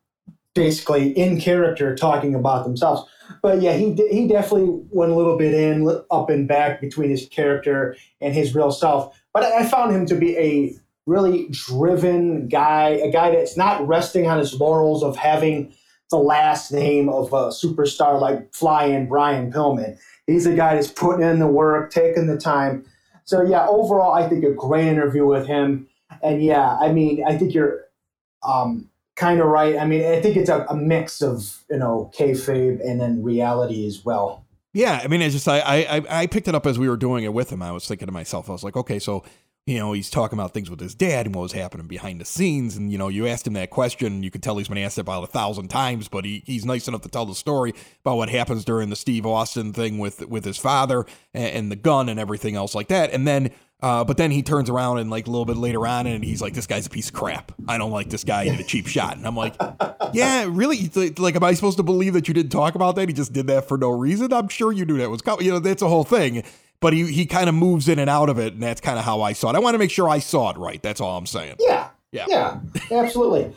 basically 0.55 1.11
in 1.11 1.41
character 1.41 1.95
talking 1.95 2.35
about 2.35 2.65
themselves. 2.65 3.09
But 3.43 3.61
yeah, 3.61 3.75
he 3.75 3.93
he 4.11 4.27
definitely 4.27 4.81
went 4.91 5.13
a 5.13 5.15
little 5.15 5.37
bit 5.37 5.55
in 5.55 5.89
up 6.11 6.31
and 6.31 6.47
back 6.47 6.81
between 6.81 7.11
his 7.11 7.27
character 7.27 7.97
and 8.21 8.35
his 8.35 8.55
real 8.55 8.71
self. 8.71 9.21
But 9.33 9.45
I 9.45 9.67
found 9.67 9.95
him 9.95 10.07
to 10.07 10.15
be 10.15 10.37
a 10.37 10.75
really 11.07 11.49
driven 11.51 12.49
guy, 12.49 12.91
a 12.91 13.11
guy 13.11 13.31
that's 13.31 13.57
not 13.57 13.87
resting 13.87 14.27
on 14.27 14.39
his 14.39 14.55
laurels 14.55 15.03
of 15.03 15.17
having 15.17 15.73
the 16.11 16.17
last 16.19 16.73
name 16.73 17.09
of 17.09 17.33
a 17.33 17.49
superstar 17.49 18.21
like 18.21 18.53
Flying 18.55 19.09
Brian 19.09 19.53
Pillman. 19.53 19.99
He's 20.27 20.47
a 20.47 20.55
guy 20.55 20.75
that's 20.75 20.91
putting 20.91 21.25
in 21.27 21.39
the 21.39 21.47
work, 21.47 21.91
taking 21.93 22.27
the 22.27 22.37
time. 22.37 22.85
So 23.25 23.43
yeah, 23.43 23.67
overall, 23.67 24.13
I 24.15 24.29
think 24.29 24.45
a 24.45 24.53
great 24.53 24.87
interview 24.87 25.27
with 25.27 25.47
him. 25.47 25.89
And 26.23 26.43
yeah, 26.43 26.77
I 26.81 26.93
mean, 26.93 27.25
I 27.27 27.37
think 27.37 27.55
you're 27.55 27.85
um, 28.47 28.89
kind 29.17 29.41
of 29.41 29.47
right. 29.47 29.77
I 29.77 29.85
mean, 29.87 30.05
I 30.05 30.21
think 30.21 30.37
it's 30.37 30.51
a, 30.51 30.65
a 30.69 30.77
mix 30.77 31.23
of 31.23 31.63
you 31.71 31.79
know 31.79 32.11
kayfabe 32.17 32.81
and 32.89 33.01
then 33.01 33.23
reality 33.23 33.87
as 33.87 34.05
well. 34.05 34.45
Yeah, 34.73 35.01
I 35.03 35.09
mean, 35.09 35.23
it's 35.23 35.35
just 35.35 35.49
I, 35.49 35.59
I 35.61 35.77
I- 35.97 36.21
I 36.23 36.27
picked 36.27 36.47
it 36.49 36.55
up 36.55 36.67
as 36.67 36.79
we 36.79 36.89
were 36.89 36.97
doing 36.97 37.25
it 37.25 37.33
with 37.33 37.51
him. 37.51 37.63
I 37.63 37.73
was 37.73 37.87
thinking 37.89 38.07
to 38.07 38.13
myself, 38.13 38.49
I 38.49 38.53
was 38.53 38.63
like, 38.63 38.77
okay, 38.77 38.99
so 39.01 39.25
you 39.67 39.79
know, 39.79 39.93
he's 39.93 40.11
talking 40.11 40.39
about 40.39 40.55
things 40.55 40.71
with 40.71 40.79
his 40.79 40.95
dad 40.95 41.27
and 41.27 41.35
what 41.35 41.43
was 41.43 41.53
happening 41.53 41.89
behind 41.89 42.21
the 42.21 42.25
scenes, 42.25 42.77
and 42.77 42.93
you 42.93 42.99
know, 42.99 43.09
you 43.09 43.27
asked 43.27 43.49
him 43.49 43.55
that 43.55 43.71
question, 43.71 44.23
you 44.23 44.31
could 44.31 44.43
tell 44.43 44.57
he's 44.57 44.69
been 44.69 44.79
asked 44.79 44.97
about 44.97 45.25
a 45.25 45.27
thousand 45.27 45.69
times, 45.69 46.07
but 46.07 46.25
he 46.25 46.45
he's 46.47 46.65
nice 46.65 46.87
enough 46.87 47.03
to 47.03 47.09
tell 47.09 47.27
the 47.27 47.35
story 47.35 47.75
about 48.03 48.17
what 48.17 48.29
happens 48.29 48.65
during 48.65 48.91
the 48.91 48.97
Steve 48.97 49.27
Austin 49.27 49.73
thing 49.73 49.99
with 49.99 50.25
with 50.29 50.45
his 50.45 50.57
father 50.57 51.05
and, 51.35 51.53
and 51.53 51.73
the 51.73 51.77
gun 51.77 52.09
and 52.09 52.21
everything 52.21 52.55
else 52.55 52.75
like 52.75 52.89
that, 52.89 53.13
and 53.13 53.27
then. 53.27 53.51
Uh, 53.83 54.03
but 54.03 54.17
then 54.17 54.31
he 54.31 54.43
turns 54.43 54.71
around 54.71 54.97
and 54.97 55.11
like 55.11 55.27
a 55.27 55.31
little 55.31 55.45
bit 55.45 55.59
later 55.59 55.87
on, 55.87 56.07
and 56.07 56.25
he's 56.25 56.41
like, 56.41 56.55
"This 56.55 56.67
guy's 56.67 56.87
a 56.87 56.91
piece 56.91 57.09
of 57.09 57.15
crap. 57.15 57.53
I 57.69 57.77
don't 57.77 57.91
like 57.91 58.09
this 58.09 58.25
guy. 58.25 58.45
He 58.45 58.51
did 58.51 58.61
a 58.61 58.65
cheap 58.65 58.87
shot." 58.87 59.19
And 59.19 59.27
I'm 59.27 59.37
like, 59.37 59.55
"Yeah, 60.15 60.47
really? 60.49 60.91
Like, 61.19 61.37
am 61.37 61.45
I 61.45 61.53
supposed 61.53 61.77
to 61.77 61.83
believe 61.83 62.15
that 62.15 62.27
you 62.27 62.33
didn't 62.33 62.53
talk 62.53 62.75
about 62.75 62.97
that? 62.97 63.07
He 63.07 63.13
just 63.13 63.35
did 63.35 63.49
that 63.49 63.69
for 63.69 63.77
no 63.77 63.91
reason. 63.91 64.33
I'm 64.33 64.49
sure 64.49 64.73
you 64.73 64.87
knew 64.87 64.97
that 64.97 65.11
was 65.11 65.21
coming. 65.21 65.45
You 65.45 65.53
know, 65.53 65.59
that's 65.59 65.83
a 65.83 65.89
whole 65.89 66.05
thing." 66.05 66.43
But 66.81 66.93
he 66.93 67.07
he 67.13 67.27
kind 67.27 67.49
of 67.49 67.55
moves 67.55 67.89
in 67.89 67.99
and 67.99 68.11
out 68.11 68.29
of 68.29 68.39
it, 68.39 68.53
and 68.55 68.63
that's 68.63 68.81
kind 68.81 68.99
of 68.99 69.05
how 69.05 69.23
I 69.23 69.33
saw 69.33 69.51
it. 69.51 69.57
I 69.57 69.61
want 69.61 69.75
to 69.75 69.79
make 69.79 69.91
sure 69.91 70.09
I 70.09 70.19
saw 70.19 70.51
it 70.51 70.57
right. 70.59 70.83
That's 70.83 71.01
all 71.01 71.17
I'm 71.17 71.27
saying. 71.27 71.57
Yeah, 71.59 71.89
Yeah. 72.13 72.27
yeah, 72.29 72.61
absolutely. 72.91 73.55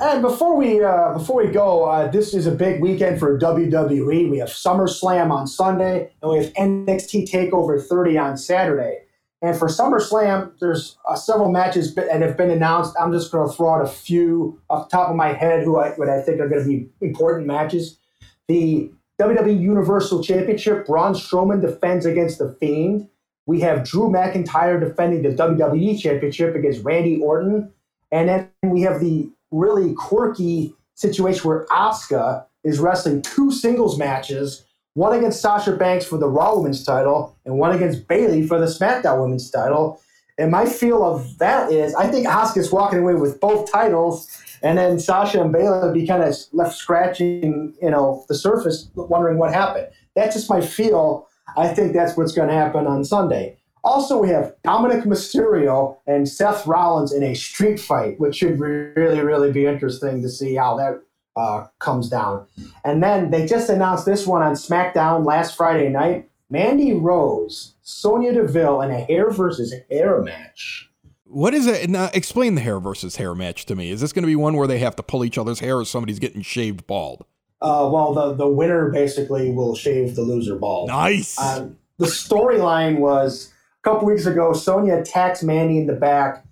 And 0.00 0.22
before 0.22 0.56
we 0.56 0.82
uh, 0.82 1.12
before 1.12 1.44
we 1.44 1.50
go, 1.52 1.84
uh, 1.84 2.08
this 2.10 2.34
is 2.34 2.46
a 2.46 2.50
big 2.50 2.80
weekend 2.80 3.20
for 3.20 3.38
WWE. 3.38 4.28
We 4.28 4.38
have 4.38 4.48
SummerSlam 4.48 5.30
on 5.30 5.46
Sunday, 5.46 6.10
and 6.20 6.30
we 6.32 6.38
have 6.38 6.52
NXT 6.54 7.30
Takeover 7.30 7.80
30 7.80 8.18
on 8.18 8.36
Saturday. 8.36 8.98
And 9.40 9.56
for 9.56 9.66
SummerSlam, 9.68 10.52
there's 10.60 10.96
uh, 11.08 11.16
several 11.16 11.50
matches 11.50 11.94
that 11.96 12.20
have 12.22 12.36
been 12.36 12.50
announced. 12.50 12.94
I'm 13.00 13.12
just 13.12 13.32
going 13.32 13.48
to 13.48 13.52
throw 13.54 13.74
out 13.74 13.82
a 13.82 13.88
few 13.88 14.60
off 14.70 14.88
the 14.88 14.96
top 14.96 15.10
of 15.10 15.16
my 15.16 15.32
head 15.32 15.64
who 15.64 15.78
I, 15.78 15.90
what 15.90 16.08
I 16.08 16.22
think 16.22 16.40
are 16.40 16.48
going 16.48 16.62
to 16.62 16.68
be 16.68 16.88
important 17.00 17.46
matches. 17.46 17.98
The 18.46 18.92
WWE 19.20 19.60
Universal 19.60 20.22
Championship, 20.24 20.86
Braun 20.86 21.14
Strowman 21.14 21.60
defends 21.60 22.06
against 22.06 22.38
The 22.38 22.56
Fiend. 22.58 23.08
We 23.46 23.60
have 23.60 23.84
Drew 23.84 24.08
McIntyre 24.08 24.80
defending 24.80 25.22
the 25.22 25.30
WWE 25.30 26.00
Championship 26.00 26.54
against 26.54 26.84
Randy 26.84 27.20
Orton. 27.20 27.72
And 28.10 28.28
then 28.28 28.50
we 28.62 28.82
have 28.82 29.00
the 29.00 29.30
really 29.50 29.94
quirky 29.94 30.74
situation 30.94 31.48
where 31.48 31.66
Asuka 31.66 32.44
is 32.64 32.78
wrestling 32.78 33.22
two 33.22 33.50
singles 33.50 33.98
matches, 33.98 34.64
one 34.94 35.16
against 35.16 35.40
Sasha 35.40 35.76
Banks 35.76 36.04
for 36.04 36.18
the 36.18 36.28
Raw 36.28 36.56
Women's 36.56 36.84
title 36.84 37.36
and 37.44 37.58
one 37.58 37.74
against 37.74 38.06
Bayley 38.06 38.46
for 38.46 38.58
the 38.58 38.66
SmackDown 38.66 39.22
Women's 39.22 39.50
title. 39.50 40.00
And 40.42 40.50
my 40.50 40.66
feel 40.66 41.04
of 41.04 41.38
that 41.38 41.70
is 41.70 41.94
I 41.94 42.08
think 42.08 42.26
Asuka's 42.26 42.72
walking 42.72 42.98
away 42.98 43.14
with 43.14 43.38
both 43.38 43.70
titles, 43.70 44.28
and 44.60 44.76
then 44.76 44.98
Sasha 44.98 45.40
and 45.40 45.52
Bayley 45.52 45.78
would 45.78 45.94
be 45.94 46.04
kind 46.04 46.20
of 46.20 46.34
left 46.52 46.74
scratching, 46.76 47.74
you 47.80 47.90
know, 47.90 48.24
the 48.28 48.34
surface, 48.34 48.90
wondering 48.96 49.38
what 49.38 49.54
happened. 49.54 49.86
That's 50.16 50.34
just 50.34 50.50
my 50.50 50.60
feel. 50.60 51.28
I 51.56 51.68
think 51.68 51.92
that's 51.92 52.16
what's 52.16 52.32
going 52.32 52.48
to 52.48 52.54
happen 52.54 52.88
on 52.88 53.04
Sunday. 53.04 53.56
Also, 53.84 54.18
we 54.18 54.30
have 54.30 54.52
Dominic 54.64 55.04
Mysterio 55.04 55.98
and 56.08 56.28
Seth 56.28 56.66
Rollins 56.66 57.12
in 57.12 57.22
a 57.22 57.34
street 57.34 57.78
fight, 57.78 58.18
which 58.18 58.34
should 58.34 58.58
really, 58.58 59.20
really 59.20 59.52
be 59.52 59.66
interesting 59.66 60.22
to 60.22 60.28
see 60.28 60.56
how 60.56 60.76
that 60.76 61.02
uh, 61.36 61.68
comes 61.78 62.08
down. 62.08 62.48
And 62.84 63.00
then 63.00 63.30
they 63.30 63.46
just 63.46 63.70
announced 63.70 64.06
this 64.06 64.26
one 64.26 64.42
on 64.42 64.54
SmackDown 64.54 65.24
last 65.24 65.56
Friday 65.56 65.88
night. 65.88 66.28
Mandy 66.50 66.94
Rose, 66.94 67.71
Sonya 67.82 68.32
Deville 68.32 68.80
in 68.82 68.90
a 68.90 69.00
hair 69.00 69.30
versus 69.30 69.74
hair 69.90 70.22
match. 70.22 70.88
What 71.24 71.54
is 71.54 71.66
it? 71.66 71.88
Now, 71.88 72.10
explain 72.12 72.54
the 72.54 72.60
hair 72.60 72.78
versus 72.78 73.16
hair 73.16 73.34
match 73.34 73.66
to 73.66 73.74
me. 73.74 73.90
Is 73.90 74.00
this 74.00 74.12
going 74.12 74.22
to 74.22 74.26
be 74.26 74.36
one 74.36 74.56
where 74.56 74.66
they 74.66 74.78
have 74.78 74.96
to 74.96 75.02
pull 75.02 75.24
each 75.24 75.38
other's 75.38 75.60
hair, 75.60 75.78
or 75.78 75.84
somebody's 75.84 76.18
getting 76.18 76.42
shaved 76.42 76.86
bald? 76.86 77.24
Uh, 77.60 77.88
well, 77.92 78.12
the, 78.12 78.34
the 78.34 78.46
winner 78.46 78.90
basically 78.90 79.50
will 79.50 79.74
shave 79.74 80.14
the 80.14 80.22
loser 80.22 80.56
bald. 80.56 80.88
Nice. 80.88 81.38
Um, 81.38 81.76
the 81.98 82.06
storyline 82.06 82.98
was 82.98 83.52
a 83.80 83.82
couple 83.88 84.06
weeks 84.06 84.26
ago, 84.26 84.52
Sonya 84.52 84.96
attacks 84.96 85.42
Mandy 85.42 85.78
in 85.78 85.86
the 85.86 85.94
back, 85.94 86.44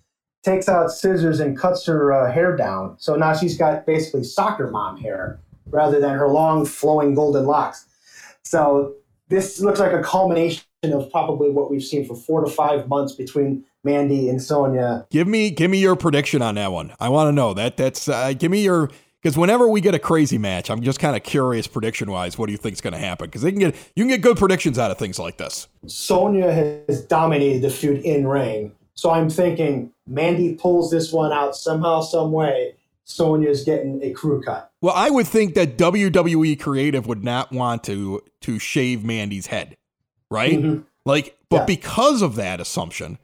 takes 0.43 0.69
out 0.69 0.91
scissors, 0.91 1.41
and 1.41 1.59
cuts 1.59 1.85
her 1.87 2.13
uh, 2.13 2.33
hair 2.33 2.57
down. 2.57 2.97
So 2.99 3.17
now 3.17 3.35
she's 3.35 3.59
got 3.59 3.87
basically 3.87 4.25
soccer 4.25 4.71
mom 4.71 4.97
hair 4.97 5.41
rather 5.67 6.01
than 6.01 6.17
her 6.17 6.29
long, 6.29 6.65
flowing 6.65 7.15
golden 7.15 7.45
locks. 7.45 7.87
So 8.43 8.95
this 9.29 9.61
looks 9.61 9.79
like 9.79 9.93
a 9.93 10.03
culmination 10.03 10.65
of 10.83 11.11
probably 11.11 11.51
what 11.51 11.71
we've 11.71 11.85
seen 11.85 12.07
for 12.07 12.17
four 12.17 12.43
to 12.43 12.51
five 12.51 12.89
months 12.89 13.13
between 13.13 13.65
Mandy 13.85 14.29
and 14.29 14.43
Sonya. 14.43 15.07
Give 15.11 15.29
me 15.29 15.51
give 15.51 15.71
me 15.71 15.79
your 15.79 15.95
prediction 15.95 16.41
on 16.41 16.55
that 16.55 16.73
one. 16.73 16.93
I 16.99 17.11
want 17.11 17.29
to 17.29 17.33
know 17.33 17.53
that. 17.55 17.77
That's 17.77 18.09
uh, 18.09 18.33
give 18.33 18.51
me 18.51 18.63
your 18.63 18.91
because 19.23 19.37
whenever 19.37 19.69
we 19.69 19.83
get 19.83 19.95
a 19.95 19.99
crazy 19.99 20.39
match, 20.39 20.71
I'm 20.71 20.81
just 20.81 20.99
kind 20.99 21.15
of 21.15 21.23
curious 21.23 21.67
prediction 21.67 22.11
wise. 22.11 22.39
What 22.39 22.47
do 22.47 22.53
you 22.53 22.59
think's 22.59 22.81
going 22.81 22.95
to 22.95 22.99
happen? 22.99 23.27
Because 23.27 23.43
they 23.43 23.51
can 23.51 23.61
get 23.61 23.75
you 23.95 24.05
can 24.05 24.09
get 24.09 24.23
good 24.23 24.39
predictions 24.39 24.79
out 24.79 24.91
of 24.91 24.99
things 24.99 25.19
like 25.19 25.37
this. 25.37 25.69
Sonya 25.87 26.51
has 26.51 27.03
dominated 27.03 27.63
the 27.63 27.71
feud 27.71 28.01
in 28.01 28.27
ring. 28.27 28.73
So 28.95 29.11
I'm 29.11 29.29
thinking 29.29 29.93
Mandy 30.07 30.55
pulls 30.55 30.91
this 30.91 31.13
one 31.13 31.33
out 31.33 31.57
somehow, 31.57 32.01
some 32.01 32.33
way. 32.33 32.75
Sonya's 33.11 33.65
getting 33.65 34.01
a 34.03 34.13
crew 34.13 34.41
cut. 34.41 34.71
Well, 34.81 34.95
I 34.95 35.11
would 35.11 35.27
think 35.27 35.55
that 35.55 35.77
WWE 35.77 36.59
creative 36.61 37.07
would 37.07 37.25
not 37.25 37.51
want 37.51 37.85
to 37.85 38.23
to 38.43 38.59
shave 38.59 39.05
Mandy's 39.05 39.49
head, 39.49 39.77
right? 40.31 40.61
Mhm. 40.61 40.85
Like, 41.05 41.37
but 41.49 41.57
Yeah. 41.61 41.65
because 41.67 42.23
of 42.23 42.35
that 42.37 42.61
assumption, 42.61 43.19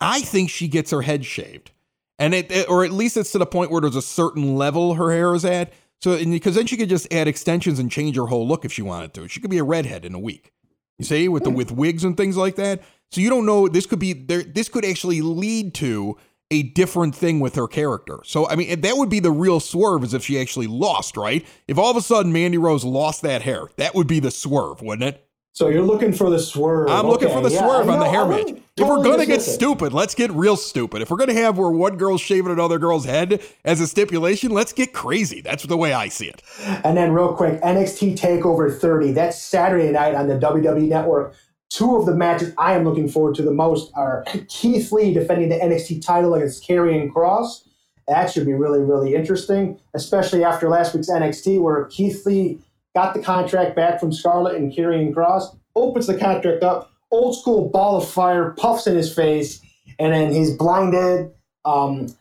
I 0.00 0.20
think 0.22 0.50
she 0.50 0.68
gets 0.68 0.90
her 0.90 1.02
head 1.02 1.24
shaved, 1.24 1.70
and 2.18 2.34
it, 2.34 2.50
it- 2.50 2.68
or 2.68 2.84
at 2.84 2.92
least 2.92 3.16
it's 3.16 3.32
to 3.32 3.38
the 3.38 3.46
point 3.46 3.70
where 3.70 3.80
there's 3.80 3.96
a 3.96 4.02
certain 4.02 4.56
level 4.56 4.94
her 4.94 5.12
hair 5.12 5.34
is 5.34 5.44
at. 5.44 5.72
So, 6.02 6.16
because 6.24 6.54
then 6.54 6.66
she 6.66 6.76
could 6.78 6.88
just 6.88 7.12
add 7.12 7.28
extensions 7.28 7.78
and 7.78 7.90
change 7.90 8.16
her 8.16 8.26
whole 8.26 8.48
look 8.48 8.64
if 8.64 8.72
she 8.72 8.80
wanted 8.82 9.12
to. 9.14 9.28
She 9.28 9.40
could 9.40 9.50
be 9.50 9.58
a 9.58 9.64
redhead 9.64 10.04
in 10.06 10.14
a 10.14 10.18
week. 10.18 10.52
You 10.98 11.04
see, 11.04 11.28
with 11.28 11.44
the 11.44 11.50
with 11.50 11.70
wigs 11.72 12.04
and 12.04 12.16
things 12.16 12.36
like 12.36 12.56
that. 12.56 12.80
So 13.10 13.20
you 13.20 13.28
don't 13.30 13.44
know. 13.46 13.68
This 13.68 13.86
could 13.86 13.98
be 13.98 14.12
there. 14.14 14.42
This 14.42 14.68
could 14.68 14.84
actually 14.84 15.20
lead 15.20 15.74
to 15.74 16.16
a 16.50 16.62
different 16.62 17.14
thing 17.14 17.38
with 17.40 17.54
her 17.54 17.66
character. 17.68 18.20
So 18.24 18.48
I 18.48 18.56
mean, 18.56 18.80
that 18.80 18.96
would 18.96 19.08
be 19.10 19.20
the 19.20 19.30
real 19.30 19.60
swerve, 19.60 20.02
is 20.04 20.14
if 20.14 20.24
she 20.24 20.38
actually 20.40 20.66
lost, 20.66 21.16
right? 21.16 21.44
If 21.68 21.76
all 21.78 21.90
of 21.90 21.96
a 21.96 22.02
sudden 22.02 22.32
Mandy 22.32 22.58
Rose 22.58 22.84
lost 22.84 23.22
that 23.22 23.42
hair, 23.42 23.68
that 23.76 23.94
would 23.94 24.06
be 24.06 24.20
the 24.20 24.30
swerve, 24.30 24.80
wouldn't 24.82 25.14
it? 25.14 25.26
So 25.60 25.68
you're 25.68 25.82
looking 25.82 26.14
for 26.14 26.30
the 26.30 26.38
swerve. 26.38 26.88
I'm 26.88 27.06
looking 27.06 27.28
Okay, 27.28 27.36
for 27.36 27.42
the 27.46 27.54
yeah, 27.54 27.58
swerve 27.58 27.90
on 27.90 27.98
the 28.00 28.08
hair 28.08 28.22
I 28.22 28.28
match. 28.28 28.44
wouldn't 28.46 28.62
If 28.78 28.88
we're 28.88 29.04
gonna 29.04 29.26
get 29.26 29.40
it. 29.40 29.42
stupid, 29.42 29.92
let's 29.92 30.14
get 30.14 30.30
real 30.30 30.56
stupid. 30.56 31.02
If 31.02 31.10
we're 31.10 31.18
gonna 31.18 31.34
have 31.34 31.58
where 31.58 31.68
one 31.70 31.98
girl's 31.98 32.22
shaving 32.22 32.50
another 32.50 32.78
girl's 32.78 33.04
head 33.04 33.42
as 33.62 33.78
a 33.78 33.86
stipulation, 33.86 34.52
let's 34.52 34.72
get 34.72 34.94
crazy. 34.94 35.42
That's 35.42 35.64
the 35.64 35.76
way 35.76 35.92
I 35.92 36.08
see 36.08 36.28
it. 36.28 36.40
And 36.82 36.96
then 36.96 37.12
real 37.12 37.34
quick, 37.34 37.60
NXT 37.60 38.16
Takeover 38.18 38.74
30. 38.74 39.12
That's 39.12 39.38
Saturday 39.38 39.92
night 39.92 40.14
on 40.14 40.28
the 40.28 40.36
WWE 40.38 40.88
Network. 40.88 41.34
Two 41.68 41.94
of 41.94 42.06
the 42.06 42.14
matches 42.14 42.54
I 42.56 42.72
am 42.72 42.84
looking 42.84 43.06
forward 43.06 43.34
to 43.34 43.42
the 43.42 43.52
most 43.52 43.92
are 43.94 44.24
Keith 44.48 44.90
Lee 44.92 45.12
defending 45.12 45.50
the 45.50 45.56
NXT 45.56 46.02
title 46.02 46.32
against 46.32 46.66
Karrion 46.66 47.10
Kross. 47.10 47.68
That 48.08 48.32
should 48.32 48.46
be 48.46 48.54
really, 48.54 48.80
really 48.80 49.14
interesting, 49.14 49.78
especially 49.92 50.42
after 50.42 50.70
last 50.70 50.94
week's 50.94 51.10
NXT 51.10 51.60
where 51.60 51.84
Keith 51.84 52.24
Lee 52.24 52.60
got 52.94 53.14
the 53.14 53.20
contract 53.20 53.76
back 53.76 54.00
from 54.00 54.12
Scarlett 54.12 54.56
and 54.56 54.72
Karrion 54.72 55.14
Kross, 55.14 55.56
opens 55.76 56.06
the 56.06 56.16
contract 56.18 56.62
up, 56.62 56.90
old 57.10 57.38
school 57.38 57.68
ball 57.68 57.96
of 57.96 58.08
fire, 58.08 58.50
puffs 58.52 58.86
in 58.86 58.96
his 58.96 59.12
face, 59.12 59.60
and 59.98 60.12
then 60.12 60.32
he's 60.32 60.50
blinded. 60.52 61.32
Um, 61.64 62.14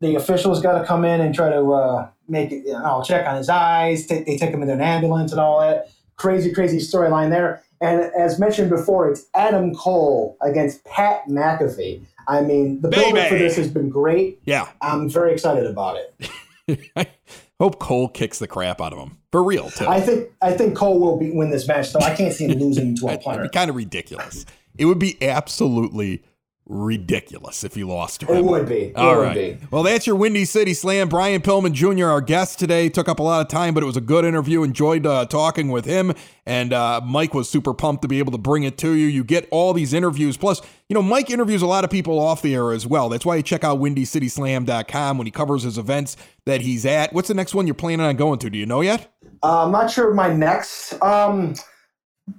the 0.00 0.14
officials 0.16 0.60
got 0.60 0.78
to 0.78 0.84
come 0.84 1.04
in 1.04 1.20
and 1.20 1.34
try 1.34 1.50
to 1.50 1.72
uh, 1.72 2.08
make 2.28 2.52
it, 2.52 2.66
you 2.66 2.72
know, 2.72 3.02
check 3.04 3.26
on 3.26 3.36
his 3.36 3.48
eyes. 3.48 4.06
Take, 4.06 4.26
they 4.26 4.36
take 4.36 4.50
him 4.50 4.62
into 4.62 4.74
an 4.74 4.80
ambulance 4.80 5.32
and 5.32 5.40
all 5.40 5.60
that. 5.60 5.90
Crazy, 6.16 6.52
crazy 6.52 6.78
storyline 6.78 7.30
there. 7.30 7.62
And 7.80 8.10
as 8.18 8.38
mentioned 8.38 8.70
before, 8.70 9.10
it's 9.10 9.26
Adam 9.34 9.74
Cole 9.74 10.36
against 10.40 10.84
Pat 10.84 11.26
McAfee. 11.28 12.00
I 12.26 12.40
mean, 12.40 12.80
the 12.80 12.88
build 12.88 13.18
for 13.28 13.36
this 13.36 13.56
has 13.56 13.68
been 13.68 13.90
great. 13.90 14.40
Yeah. 14.44 14.68
I'm 14.80 15.10
very 15.10 15.32
excited 15.32 15.66
about 15.66 15.98
it. 15.98 16.30
Hope 17.60 17.78
Cole 17.78 18.08
kicks 18.08 18.38
the 18.38 18.48
crap 18.48 18.80
out 18.80 18.92
of 18.92 18.98
him. 18.98 19.18
For 19.30 19.42
real, 19.42 19.70
too. 19.70 19.86
I 19.86 20.00
think 20.00 20.30
I 20.42 20.52
think 20.52 20.76
Cole 20.76 21.00
will 21.00 21.16
be, 21.16 21.30
win 21.30 21.50
this 21.50 21.66
match, 21.68 21.92
though. 21.92 22.00
I 22.00 22.14
can't 22.14 22.32
see 22.32 22.46
him 22.46 22.58
losing 22.58 22.96
to 22.96 23.06
a 23.08 23.12
It'd 23.12 23.42
be 23.42 23.48
kind 23.48 23.70
of 23.70 23.76
ridiculous. 23.76 24.44
It 24.76 24.86
would 24.86 24.98
be 24.98 25.16
absolutely 25.22 26.24
ridiculous 26.66 27.62
if 27.62 27.74
he 27.74 27.84
lost 27.84 28.20
to 28.20 28.26
him. 28.26 28.36
It 28.36 28.44
would 28.44 28.68
be. 28.68 28.84
It 28.84 28.96
All 28.96 29.16
would 29.16 29.22
right. 29.22 29.60
be. 29.60 29.66
Well, 29.70 29.82
that's 29.82 30.06
your 30.06 30.16
Windy 30.16 30.44
City 30.44 30.72
Slam. 30.72 31.08
Brian 31.08 31.42
Pillman 31.42 31.72
Jr., 31.72 32.06
our 32.06 32.20
guest 32.20 32.58
today, 32.58 32.88
took 32.88 33.08
up 33.08 33.18
a 33.18 33.22
lot 33.22 33.42
of 33.42 33.48
time, 33.48 33.74
but 33.74 33.82
it 33.82 33.86
was 33.86 33.96
a 33.96 34.00
good 34.00 34.24
interview. 34.24 34.62
Enjoyed 34.62 35.06
uh, 35.06 35.26
talking 35.26 35.68
with 35.68 35.84
him. 35.84 36.14
And 36.46 36.72
uh, 36.72 37.00
Mike 37.04 37.34
was 37.34 37.48
super 37.48 37.74
pumped 37.74 38.02
to 38.02 38.08
be 38.08 38.18
able 38.18 38.32
to 38.32 38.38
bring 38.38 38.64
it 38.64 38.78
to 38.78 38.92
you. 38.92 39.06
You 39.06 39.24
get 39.24 39.46
all 39.50 39.72
these 39.72 39.92
interviews. 39.92 40.36
Plus, 40.36 40.62
you 40.88 40.94
know, 40.94 41.02
Mike 41.02 41.30
interviews 41.30 41.62
a 41.62 41.66
lot 41.66 41.84
of 41.84 41.90
people 41.90 42.18
off 42.18 42.42
the 42.42 42.54
air 42.54 42.72
as 42.72 42.86
well. 42.86 43.08
That's 43.08 43.26
why 43.26 43.36
you 43.36 43.42
check 43.42 43.64
out 43.64 43.78
WindyCitySlam.com 43.78 45.18
when 45.18 45.26
he 45.26 45.30
covers 45.30 45.62
his 45.64 45.78
events 45.78 46.16
that 46.46 46.62
he's 46.62 46.86
at. 46.86 47.12
What's 47.12 47.28
the 47.28 47.34
next 47.34 47.54
one 47.54 47.66
you're 47.66 47.74
planning 47.74 48.06
on 48.06 48.16
going 48.16 48.38
to? 48.40 48.50
Do 48.50 48.58
you 48.58 48.66
know 48.66 48.80
yet? 48.80 49.10
Uh, 49.42 49.64
I'm 49.64 49.72
not 49.72 49.90
sure 49.90 50.10
of 50.10 50.16
my 50.16 50.32
next 50.32 51.00
um, 51.02 51.54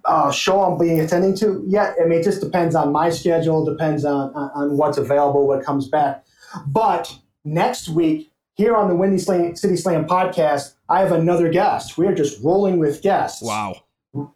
uh, 0.05 0.31
show 0.31 0.61
I'm 0.61 0.77
being 0.77 0.99
attending 0.99 1.35
to 1.37 1.63
yet. 1.67 1.95
I 2.01 2.05
mean, 2.05 2.19
it 2.19 2.23
just 2.23 2.41
depends 2.41 2.75
on 2.75 2.91
my 2.91 3.09
schedule, 3.09 3.65
depends 3.65 4.05
on, 4.05 4.33
on, 4.33 4.51
on 4.55 4.77
what's 4.77 4.97
available, 4.97 5.47
what 5.47 5.63
comes 5.63 5.87
back. 5.87 6.25
But 6.67 7.13
next 7.43 7.89
week, 7.89 8.31
here 8.55 8.75
on 8.75 8.87
the 8.87 8.95
Windy 8.95 9.17
Slam, 9.17 9.55
City 9.55 9.75
Slam 9.75 10.07
podcast, 10.07 10.75
I 10.89 11.01
have 11.01 11.11
another 11.11 11.49
guest. 11.49 11.97
We 11.97 12.07
are 12.07 12.15
just 12.15 12.41
rolling 12.43 12.79
with 12.79 13.01
guests. 13.01 13.41
Wow. 13.41 13.81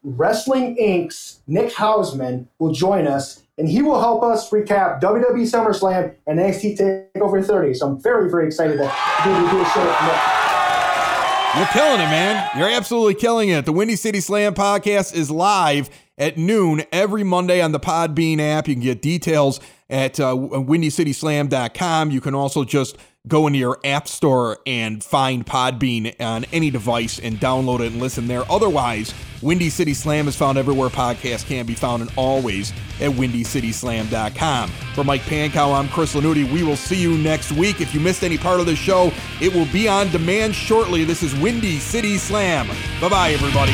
Wrestling 0.03 0.75
Inc.'s 0.75 1.41
Nick 1.47 1.73
Hausman 1.73 2.47
will 2.59 2.73
join 2.73 3.07
us, 3.07 3.43
and 3.57 3.69
he 3.69 3.81
will 3.81 3.99
help 3.99 4.23
us 4.23 4.49
recap 4.49 4.99
WWE 5.01 5.43
SummerSlam 5.43 6.13
and 6.27 6.37
NXT 6.37 7.11
TakeOver 7.15 7.45
30. 7.45 7.73
So 7.75 7.87
I'm 7.87 8.01
very, 8.01 8.29
very 8.29 8.47
excited 8.47 8.77
to 8.77 8.83
do, 9.23 9.33
to 9.33 9.51
do 9.51 9.61
a 9.61 9.65
show 9.69 9.85
with 9.85 10.01
Nick. 10.01 10.38
You're 11.57 11.65
killing 11.67 11.99
it, 11.99 12.05
man. 12.05 12.47
You're 12.55 12.69
absolutely 12.69 13.15
killing 13.15 13.49
it. 13.49 13.65
The 13.65 13.73
Windy 13.73 13.95
City 13.95 14.19
Slam 14.19 14.53
podcast 14.53 15.15
is 15.15 15.31
live 15.31 15.89
at 16.19 16.37
noon 16.37 16.83
every 16.91 17.23
Monday 17.23 17.59
on 17.59 17.71
the 17.71 17.79
Podbean 17.79 18.39
app. 18.39 18.67
You 18.67 18.75
can 18.75 18.83
get 18.83 19.01
details 19.01 19.59
at 19.89 20.19
uh, 20.19 20.35
windycityslam.com. 20.35 22.11
You 22.11 22.21
can 22.21 22.35
also 22.35 22.63
just 22.63 22.97
go 23.29 23.47
into 23.47 23.59
your 23.59 23.79
app 23.83 24.07
store 24.07 24.57
and 24.65 25.03
find 25.03 25.45
Podbean 25.45 26.19
on 26.19 26.45
any 26.51 26.71
device 26.71 27.19
and 27.19 27.37
download 27.37 27.79
it 27.79 27.91
and 27.91 28.01
listen 28.01 28.27
there. 28.27 28.43
Otherwise, 28.51 29.13
Windy 29.41 29.69
City 29.69 29.93
Slam 29.93 30.27
is 30.27 30.35
found 30.35 30.57
everywhere 30.57 30.89
podcasts 30.89 31.45
can 31.45 31.65
be 31.65 31.75
found 31.75 32.01
and 32.01 32.11
always 32.17 32.71
at 32.99 33.11
windycityslam.com. 33.11 34.69
For 34.95 35.03
Mike 35.03 35.21
Pankow, 35.21 35.77
I'm 35.79 35.87
Chris 35.87 36.15
Lanuti. 36.15 36.51
We 36.51 36.63
will 36.63 36.75
see 36.75 36.97
you 36.97 37.17
next 37.17 37.51
week. 37.53 37.79
If 37.79 37.93
you 37.93 37.99
missed 37.99 38.23
any 38.23 38.37
part 38.37 38.59
of 38.59 38.65
the 38.65 38.75
show, 38.75 39.11
it 39.39 39.53
will 39.53 39.67
be 39.71 39.87
on 39.87 40.09
demand 40.09 40.55
shortly. 40.55 41.05
This 41.05 41.23
is 41.23 41.33
Windy 41.39 41.79
City 41.79 42.17
Slam. 42.17 42.67
Bye 42.99 43.09
bye, 43.09 43.29
everybody. 43.31 43.71